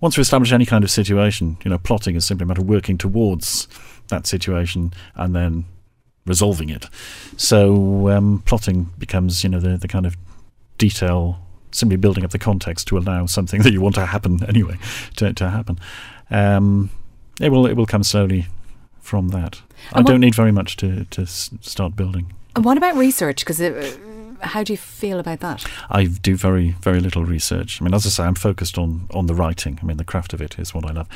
Once 0.00 0.18
we 0.18 0.20
establish 0.20 0.52
any 0.52 0.66
kind 0.66 0.84
of 0.84 0.90
situation, 0.90 1.56
you 1.64 1.70
know, 1.70 1.78
plotting 1.78 2.14
is 2.14 2.26
simply 2.26 2.44
a 2.44 2.46
matter 2.46 2.60
of 2.60 2.68
working 2.68 2.98
towards 2.98 3.66
that 4.08 4.26
situation 4.26 4.92
and 5.14 5.34
then 5.34 5.64
resolving 6.26 6.70
it. 6.70 6.86
So 7.36 8.08
um, 8.10 8.42
plotting 8.46 8.90
becomes, 8.98 9.44
you 9.44 9.50
know, 9.50 9.60
the, 9.60 9.76
the 9.76 9.88
kind 9.88 10.06
of 10.06 10.16
detail 10.78 11.38
simply 11.70 11.96
building 11.96 12.24
up 12.24 12.30
the 12.30 12.38
context 12.38 12.86
to 12.88 12.98
allow 12.98 13.26
something 13.26 13.62
that 13.64 13.72
you 13.72 13.80
want 13.80 13.94
to 13.96 14.06
happen 14.06 14.44
anyway 14.44 14.76
to, 15.16 15.32
to 15.34 15.50
happen. 15.50 15.78
Um, 16.30 16.90
it 17.40 17.50
will 17.50 17.66
it 17.66 17.74
will 17.74 17.86
come 17.86 18.04
slowly 18.04 18.46
from 19.00 19.28
that. 19.28 19.60
And 19.92 20.06
I 20.06 20.10
don't 20.10 20.20
need 20.20 20.34
very 20.34 20.52
much 20.52 20.76
to 20.76 21.04
to 21.06 21.26
start 21.26 21.96
building. 21.96 22.32
And 22.56 22.64
what 22.64 22.76
about 22.76 22.96
research? 22.96 23.40
Because 23.40 23.60
uh, 23.60 23.96
how 24.40 24.62
do 24.62 24.72
you 24.72 24.76
feel 24.76 25.18
about 25.18 25.40
that? 25.40 25.64
I 25.90 26.04
do 26.04 26.36
very 26.36 26.76
very 26.80 27.00
little 27.00 27.24
research. 27.24 27.80
I 27.80 27.84
mean, 27.84 27.94
as 27.94 28.06
I 28.06 28.10
say, 28.10 28.22
I'm 28.22 28.36
focused 28.36 28.78
on 28.78 29.08
on 29.12 29.26
the 29.26 29.34
writing. 29.34 29.78
I 29.82 29.84
mean, 29.84 29.96
the 29.96 30.04
craft 30.04 30.32
of 30.32 30.40
it 30.40 30.58
is 30.58 30.72
what 30.72 30.86
I 30.86 30.92
love. 30.92 31.08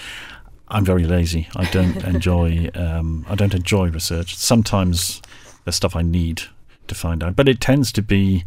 I'm 0.70 0.84
very 0.84 1.04
lazy. 1.04 1.48
I 1.56 1.64
don't 1.70 1.96
enjoy 2.04 2.70
um, 2.74 3.26
I 3.28 3.34
don't 3.34 3.54
enjoy 3.54 3.88
research. 3.90 4.36
Sometimes 4.36 5.22
there's 5.64 5.76
stuff 5.76 5.96
I 5.96 6.02
need 6.02 6.42
to 6.86 6.94
find 6.94 7.22
out, 7.22 7.36
but 7.36 7.48
it 7.48 7.60
tends 7.60 7.92
to 7.92 8.02
be 8.02 8.44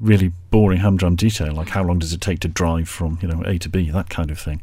really 0.00 0.32
boring 0.50 0.80
humdrum 0.80 1.16
detail, 1.16 1.52
like 1.52 1.70
how 1.70 1.82
long 1.82 1.98
does 1.98 2.12
it 2.12 2.20
take 2.20 2.40
to 2.40 2.48
drive 2.48 2.88
from 2.88 3.18
you 3.22 3.28
know 3.28 3.42
A 3.44 3.58
to 3.58 3.68
B, 3.68 3.90
that 3.90 4.10
kind 4.10 4.30
of 4.30 4.38
thing. 4.38 4.60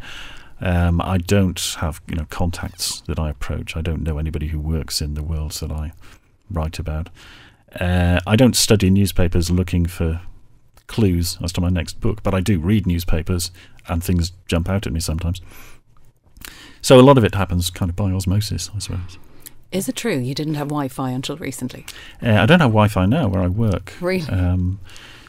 Um, 0.59 1.01
I 1.01 1.17
don't 1.17 1.59
have 1.79 2.01
you 2.07 2.15
know 2.15 2.25
contacts 2.29 3.01
that 3.01 3.19
I 3.19 3.29
approach. 3.29 3.75
I 3.75 3.81
don't 3.81 4.03
know 4.03 4.17
anybody 4.17 4.47
who 4.47 4.59
works 4.59 5.01
in 5.01 5.15
the 5.15 5.23
worlds 5.23 5.59
that 5.59 5.71
I 5.71 5.93
write 6.49 6.79
about. 6.79 7.09
Uh, 7.79 8.19
I 8.27 8.35
don't 8.35 8.55
study 8.55 8.89
newspapers 8.89 9.49
looking 9.49 9.85
for 9.85 10.21
clues 10.87 11.37
as 11.41 11.53
to 11.53 11.61
my 11.61 11.69
next 11.69 12.01
book, 12.01 12.21
but 12.21 12.33
I 12.33 12.41
do 12.41 12.59
read 12.59 12.85
newspapers 12.85 13.49
and 13.87 14.03
things 14.03 14.33
jump 14.45 14.69
out 14.69 14.85
at 14.85 14.93
me 14.93 14.99
sometimes. 14.99 15.41
So 16.81 16.99
a 16.99 17.01
lot 17.01 17.17
of 17.17 17.23
it 17.23 17.35
happens 17.35 17.69
kind 17.69 17.89
of 17.89 17.95
by 17.95 18.11
osmosis, 18.11 18.69
I 18.75 18.79
suppose. 18.79 19.17
Is 19.71 19.87
it 19.87 19.95
true 19.95 20.17
you 20.17 20.33
didn't 20.35 20.55
have 20.55 20.67
Wi-Fi 20.67 21.11
until 21.11 21.37
recently? 21.37 21.85
Uh, 22.21 22.31
I 22.41 22.45
don't 22.45 22.59
have 22.59 22.71
Wi-Fi 22.71 23.05
now 23.05 23.27
where 23.29 23.41
I 23.41 23.47
work. 23.47 23.93
Really? 24.01 24.27
Um, 24.29 24.79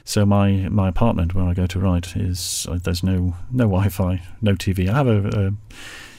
so 0.05 0.27
my, 0.27 0.69
my 0.69 0.89
apartment 0.89 1.35
where 1.35 1.45
I 1.45 1.55
go 1.55 1.67
to 1.67 1.79
write 1.79 2.17
is 2.17 2.67
uh, 2.69 2.79
there's 2.83 3.05
no 3.05 3.37
no 3.53 3.65
Wi-Fi, 3.65 4.21
no 4.41 4.55
TV. 4.55 4.89
I 4.89 4.95
have 4.95 5.07
a, 5.07 5.29
a 5.29 5.53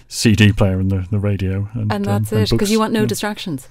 CD 0.08 0.54
player 0.54 0.80
and 0.80 0.90
the, 0.90 1.06
the 1.12 1.20
radio, 1.20 1.68
and, 1.74 1.92
And 1.92 2.06
that's 2.06 2.32
um, 2.32 2.40
it, 2.40 2.50
because 2.50 2.72
you 2.72 2.80
want 2.80 2.94
no 2.94 3.02
Yeah. 3.02 3.08
distractions. 3.08 3.68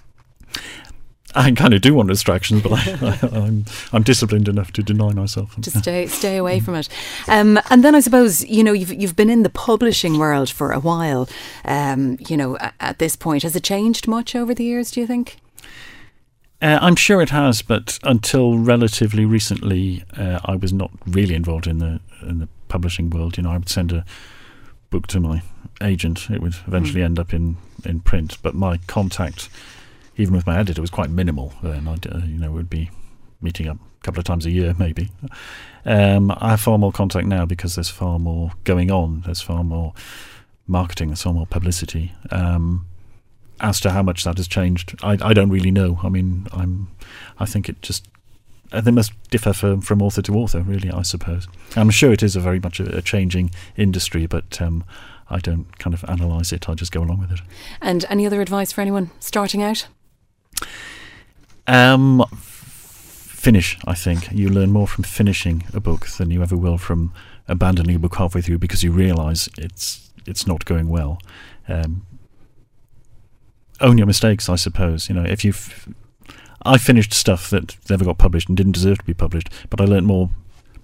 I 1.34 1.50
kind 1.52 1.74
of 1.74 1.80
do 1.80 1.94
want 1.94 2.08
distractions, 2.08 2.62
but 2.62 2.72
I, 2.72 2.98
I, 3.02 3.36
I'm 3.38 3.64
I'm 3.92 4.02
disciplined 4.02 4.48
enough 4.48 4.72
to 4.72 4.82
deny 4.82 5.12
myself. 5.12 5.54
to 5.60 5.70
stay 5.70 6.06
stay 6.06 6.36
away 6.36 6.60
from 6.60 6.74
it. 6.74 6.88
Um, 7.28 7.58
and 7.70 7.82
then 7.84 7.94
I 7.94 8.00
suppose 8.00 8.44
you 8.46 8.62
know 8.64 8.72
you've 8.72 8.92
you've 8.92 9.16
been 9.16 9.30
in 9.30 9.42
the 9.42 9.50
publishing 9.50 10.18
world 10.18 10.50
for 10.50 10.72
a 10.72 10.80
while. 10.80 11.28
Um, 11.64 12.18
you 12.28 12.36
know, 12.36 12.56
at, 12.58 12.74
at 12.80 12.98
this 12.98 13.16
point, 13.16 13.42
has 13.44 13.56
it 13.56 13.64
changed 13.64 14.06
much 14.08 14.34
over 14.36 14.54
the 14.54 14.64
years? 14.64 14.90
Do 14.90 15.00
you 15.00 15.06
think? 15.06 15.38
Uh, 16.60 16.78
I'm 16.80 16.94
sure 16.96 17.20
it 17.20 17.30
has, 17.30 17.60
but 17.60 17.98
until 18.04 18.56
relatively 18.56 19.24
recently, 19.24 20.04
uh, 20.16 20.38
I 20.44 20.54
was 20.54 20.72
not 20.72 20.90
really 21.06 21.34
involved 21.34 21.66
in 21.66 21.78
the 21.78 22.00
in 22.22 22.38
the 22.38 22.48
publishing 22.68 23.10
world. 23.10 23.36
You 23.36 23.42
know, 23.42 23.50
I 23.50 23.56
would 23.58 23.68
send 23.68 23.90
a 23.92 24.04
book 24.90 25.06
to 25.08 25.18
my 25.20 25.42
agent; 25.80 26.30
it 26.30 26.40
would 26.40 26.54
eventually 26.66 27.00
Mm. 27.00 27.04
end 27.06 27.18
up 27.18 27.34
in, 27.34 27.56
in 27.84 27.98
print. 28.00 28.38
But 28.42 28.54
my 28.54 28.76
contact, 28.86 29.48
even 30.16 30.34
with 30.34 30.46
my 30.46 30.58
editor, 30.58 30.80
it 30.80 30.82
was 30.82 30.90
quite 30.90 31.10
minimal. 31.10 31.52
Then 31.62 31.88
I, 31.88 31.94
uh, 31.94 32.18
you 32.26 32.38
know, 32.38 32.50
would 32.50 32.70
be 32.70 32.90
meeting 33.40 33.68
up 33.68 33.76
a 33.76 34.04
couple 34.04 34.20
of 34.20 34.24
times 34.24 34.46
a 34.46 34.50
year, 34.50 34.74
maybe. 34.78 35.10
Um, 35.84 36.30
I 36.36 36.50
have 36.50 36.60
far 36.60 36.78
more 36.78 36.92
contact 36.92 37.26
now 37.26 37.44
because 37.44 37.74
there's 37.74 37.88
far 37.90 38.18
more 38.18 38.52
going 38.64 38.90
on. 38.90 39.22
There's 39.24 39.40
far 39.40 39.64
more 39.64 39.94
marketing. 40.66 41.08
There's 41.08 41.22
far 41.22 41.32
more 41.32 41.46
publicity. 41.46 42.12
Um, 42.30 42.86
as 43.60 43.80
to 43.80 43.90
how 43.90 44.02
much 44.02 44.24
that 44.24 44.38
has 44.38 44.48
changed, 44.48 44.94
I, 45.02 45.18
I 45.22 45.32
don't 45.32 45.50
really 45.50 45.70
know. 45.70 46.00
I 46.02 46.08
mean, 46.08 46.46
I'm, 46.52 46.88
I 47.38 47.46
think 47.46 47.68
it 47.68 47.80
just 47.80 48.08
uh, 48.72 48.80
they 48.80 48.90
must 48.90 49.12
differ 49.30 49.52
from, 49.52 49.80
from 49.80 50.02
author 50.02 50.22
to 50.22 50.34
author, 50.34 50.60
really. 50.60 50.90
I 50.90 51.02
suppose. 51.02 51.46
I'm 51.76 51.90
sure 51.90 52.12
it 52.12 52.22
is 52.22 52.36
a 52.36 52.40
very 52.40 52.58
much 52.58 52.80
a, 52.80 52.96
a 52.96 53.02
changing 53.02 53.50
industry, 53.76 54.26
but 54.26 54.60
um, 54.60 54.84
I 55.30 55.38
don't 55.38 55.78
kind 55.78 55.94
of 55.94 56.04
analyse 56.04 56.52
it. 56.52 56.68
I 56.68 56.74
just 56.74 56.92
go 56.92 57.02
along 57.02 57.20
with 57.20 57.32
it. 57.32 57.40
And 57.80 58.04
any 58.08 58.26
other 58.26 58.40
advice 58.40 58.72
for 58.72 58.80
anyone 58.80 59.10
starting 59.20 59.62
out? 59.62 59.86
Um, 61.66 62.24
finish. 62.30 63.78
I 63.86 63.94
think 63.94 64.30
you 64.32 64.48
learn 64.48 64.70
more 64.70 64.86
from 64.86 65.04
finishing 65.04 65.64
a 65.72 65.80
book 65.80 66.06
than 66.06 66.30
you 66.30 66.42
ever 66.42 66.56
will 66.56 66.78
from 66.78 67.12
abandoning 67.48 67.96
a 67.96 67.98
book 67.98 68.16
halfway 68.16 68.40
through 68.40 68.58
because 68.58 68.82
you 68.82 68.92
realise 68.92 69.48
it's 69.58 70.10
it's 70.26 70.46
not 70.46 70.64
going 70.64 70.88
well. 70.88 71.18
Um, 71.68 72.06
own 73.80 73.98
your 73.98 74.06
mistakes, 74.06 74.48
I 74.48 74.56
suppose. 74.56 75.08
You 75.08 75.14
know, 75.16 75.24
if 75.24 75.44
you, 75.44 75.52
have 75.52 75.88
I 76.64 76.78
finished 76.78 77.12
stuff 77.12 77.50
that 77.50 77.76
never 77.90 78.04
got 78.04 78.18
published 78.18 78.48
and 78.48 78.56
didn't 78.56 78.72
deserve 78.72 78.98
to 78.98 79.04
be 79.04 79.14
published, 79.14 79.48
but 79.68 79.80
I 79.80 79.84
learnt 79.84 80.06
more 80.06 80.30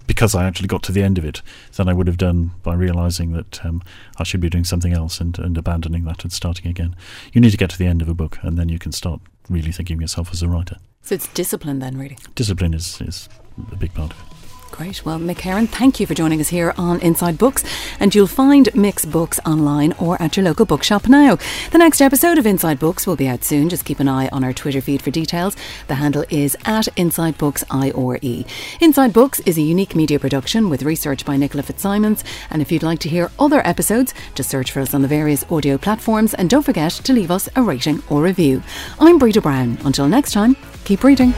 because 0.09 0.33
I 0.33 0.45
actually 0.45 0.67
got 0.67 0.81
to 0.83 0.91
the 0.91 1.03
end 1.03 1.19
of 1.19 1.23
it 1.23 1.43
than 1.75 1.87
I 1.87 1.93
would 1.93 2.07
have 2.07 2.17
done 2.17 2.49
by 2.63 2.73
realizing 2.73 3.31
that 3.33 3.63
um, 3.63 3.83
I 4.17 4.23
should 4.23 4.41
be 4.41 4.49
doing 4.49 4.63
something 4.63 4.91
else 4.91 5.21
and, 5.21 5.37
and 5.37 5.55
abandoning 5.55 6.03
that 6.05 6.23
and 6.23 6.33
starting 6.33 6.65
again. 6.65 6.95
You 7.31 7.39
need 7.39 7.51
to 7.51 7.57
get 7.57 7.69
to 7.69 7.77
the 7.77 7.85
end 7.85 8.01
of 8.01 8.09
a 8.09 8.15
book, 8.15 8.39
and 8.41 8.57
then 8.57 8.69
you 8.69 8.79
can 8.79 8.91
start 8.91 9.21
really 9.51 9.71
thinking 9.71 9.97
of 9.97 10.01
yourself 10.01 10.31
as 10.33 10.41
a 10.41 10.47
writer. 10.47 10.77
So 11.03 11.13
it's 11.13 11.27
discipline 11.27 11.77
then, 11.77 11.95
really. 11.95 12.17
Discipline 12.33 12.73
is, 12.73 12.99
is 13.01 13.29
a 13.71 13.75
big 13.75 13.93
part 13.93 14.13
of 14.13 14.19
it. 14.19 14.38
Great. 14.71 15.03
Well, 15.05 15.19
Mick 15.19 15.39
Herron, 15.39 15.67
thank 15.67 15.99
you 15.99 16.07
for 16.07 16.13
joining 16.13 16.39
us 16.39 16.49
here 16.49 16.73
on 16.77 17.01
Inside 17.01 17.37
Books. 17.37 17.63
And 17.99 18.13
you'll 18.15 18.27
find 18.27 18.67
Mick's 18.67 19.05
books 19.05 19.39
online 19.45 19.93
or 19.93 20.21
at 20.21 20.37
your 20.37 20.45
local 20.45 20.65
bookshop 20.65 21.07
now. 21.07 21.37
The 21.71 21.77
next 21.77 22.01
episode 22.01 22.37
of 22.37 22.45
Inside 22.45 22.79
Books 22.79 23.05
will 23.05 23.15
be 23.15 23.27
out 23.27 23.43
soon. 23.43 23.69
Just 23.69 23.83
keep 23.83 23.99
an 23.99 24.07
eye 24.07 24.29
on 24.29 24.43
our 24.43 24.53
Twitter 24.53 24.79
feed 24.79 25.01
for 25.01 25.11
details. 25.11 25.55
The 25.87 25.95
handle 25.95 26.23
is 26.29 26.55
at 26.65 26.87
Inside 26.97 27.37
Books 27.37 27.63
IRE. 27.69 28.45
Inside 28.79 29.11
Books 29.11 29.39
is 29.41 29.57
a 29.57 29.61
unique 29.61 29.95
media 29.95 30.19
production 30.19 30.69
with 30.69 30.83
research 30.83 31.25
by 31.25 31.35
Nicola 31.35 31.63
Fitzsimons. 31.63 32.23
And 32.49 32.61
if 32.61 32.71
you'd 32.71 32.83
like 32.83 32.99
to 32.99 33.09
hear 33.09 33.31
other 33.37 33.65
episodes, 33.67 34.13
just 34.35 34.49
search 34.49 34.71
for 34.71 34.79
us 34.79 34.93
on 34.93 35.01
the 35.01 35.07
various 35.07 35.45
audio 35.51 35.77
platforms 35.77 36.33
and 36.33 36.49
don't 36.49 36.63
forget 36.63 36.91
to 36.91 37.13
leave 37.13 37.31
us 37.31 37.49
a 37.55 37.61
rating 37.61 38.01
or 38.09 38.21
review. 38.21 38.63
I'm 38.99 39.17
Breda 39.17 39.41
Brown. 39.41 39.77
Until 39.83 40.07
next 40.07 40.31
time, 40.31 40.55
keep 40.85 41.03
reading. 41.03 41.33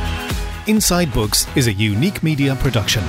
Inside 0.67 1.11
Books 1.11 1.47
is 1.57 1.65
a 1.65 1.73
unique 1.73 2.21
media 2.21 2.55
production. 2.55 3.01